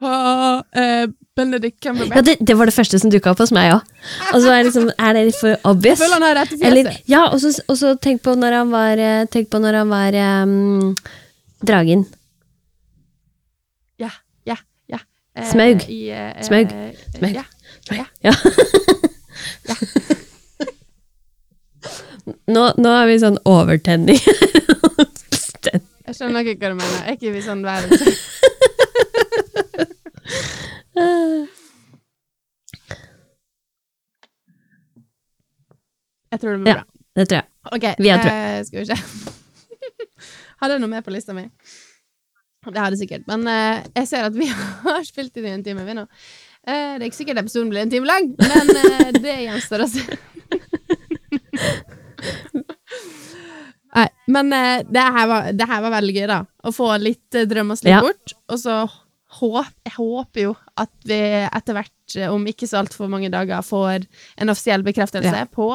[0.00, 3.90] uh, eh, Benedict Ja, det, det var det første som dukka opp hos meg òg.
[4.32, 6.00] Og så er, liksom, er det litt for Jeg obvious.
[6.00, 9.50] føler han har rett Eller, ja, og så, tenk på når han var eh, Tenk
[9.52, 10.16] på når han var
[10.48, 10.94] um,
[11.60, 12.06] dragen.
[15.34, 15.84] Eh, Smaug.
[15.88, 16.68] Eh, eh, Smaug.
[17.18, 17.34] Smaug.
[17.34, 18.04] Ja.
[18.20, 18.34] ja.
[22.54, 24.18] nå, nå er vi sånn overtenning.
[26.06, 27.00] jeg skjønner ikke hva du mener.
[27.04, 27.98] Er ikke vi sånn verden?
[36.30, 36.82] jeg tror det blir bra.
[36.82, 36.84] Ja,
[37.18, 37.46] det tror jeg.
[37.76, 38.64] Okay, vi er trøtte.
[38.68, 38.96] Skal vi se.
[40.60, 41.46] Hadde jeg noe mer på lista mi?
[42.68, 43.24] Det har det sikkert.
[43.30, 44.46] Men eh, jeg ser at vi
[44.84, 46.04] har spilt inn i en time, vi nå.
[46.68, 49.88] Eh, det er ikke sikkert episoden blir en time lang, men eh, det gjenstår å
[49.88, 50.04] se.
[53.90, 56.40] Nei, men eh, det, her var, det her var veldig gøy, da.
[56.62, 58.02] Å få litt uh, drømmer slitt Ja.
[58.04, 58.34] bort.
[58.52, 58.76] Og så
[59.40, 63.64] håp, jeg håper jo at vi etter hvert, eh, om ikke så altfor mange dager,
[63.66, 64.04] får
[64.42, 65.48] en offisiell bekreftelse Ja.
[65.50, 65.72] på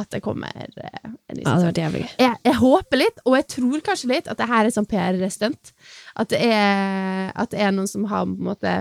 [0.00, 1.92] at det kommer eh, en ny Ja, det sesong.
[1.92, 2.12] var.
[2.18, 5.72] Jeg, jeg håper litt, og jeg tror kanskje litt, at det her er sånn PR-stunt.
[6.16, 6.40] At, det
[7.36, 8.72] at det er noen som har på en måte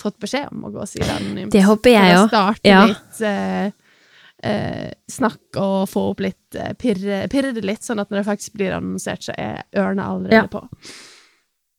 [0.00, 1.52] fått beskjed om å gå og si det anonymt.
[1.52, 2.28] Det håper jeg òg.
[2.28, 2.80] starte Ja.
[2.88, 3.70] litt eh,
[4.44, 8.26] eh, snakk og få opp litt eh, pirre, pirre det litt, sånn at når det
[8.28, 10.46] faktisk blir annonsert, så er ørene allerede Ja.
[10.52, 10.64] på.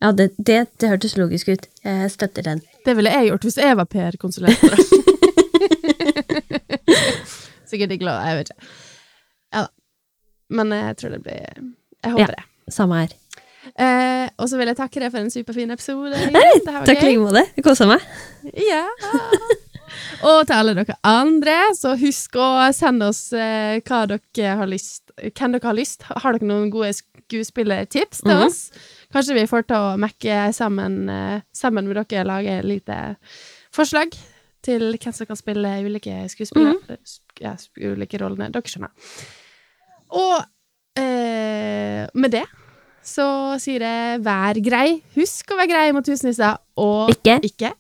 [0.02, 1.64] Ja, det, det, det hørtes logisk ut.
[1.84, 2.60] Jeg støtter den.
[2.86, 4.62] Det ville jeg gjort hvis jeg var PR-konsulent.
[7.68, 8.68] Sikkert ikke lov, jeg vet ikke.
[9.54, 9.70] Ja da.
[10.50, 11.44] Men jeg tror det blir
[12.04, 12.28] Jeg håper Ja.
[12.38, 12.74] det.
[12.74, 13.16] Samme her.
[13.76, 16.12] Eh, og så vil jeg takke deg for en superfin episode.
[16.16, 17.44] Det Takk i like måte.
[17.58, 18.04] Jeg kosa meg.
[18.56, 18.86] Ja.
[20.28, 25.04] Og til alle dere andre, så husk å sende oss eh, hva dere har lyst
[25.18, 26.04] hvem dere har lyst.
[26.08, 28.46] Har dere noen gode skuespillertips til Mhm.
[28.46, 28.72] oss?
[29.14, 33.16] Kanskje vi får til å mekke sammen, eh, sammen med dere, lage et lite
[33.74, 34.14] forslag
[34.66, 36.78] til hvem som kan spille ulike skuespillere.
[36.90, 37.10] Mm.
[37.42, 37.56] Ja,
[37.92, 38.52] ulike rollene.
[38.54, 38.94] Dere skjønner.
[40.18, 40.38] Og
[41.00, 42.46] eh, med det
[43.08, 43.28] så
[43.62, 45.00] sier det vær grei.
[45.16, 46.60] Husk å være grei mot husnisser.
[46.84, 47.74] Og ikke, ikke.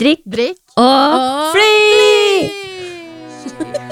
[0.00, 2.48] Drikk, Drikk, og, og fly!
[3.44, 3.88] fly!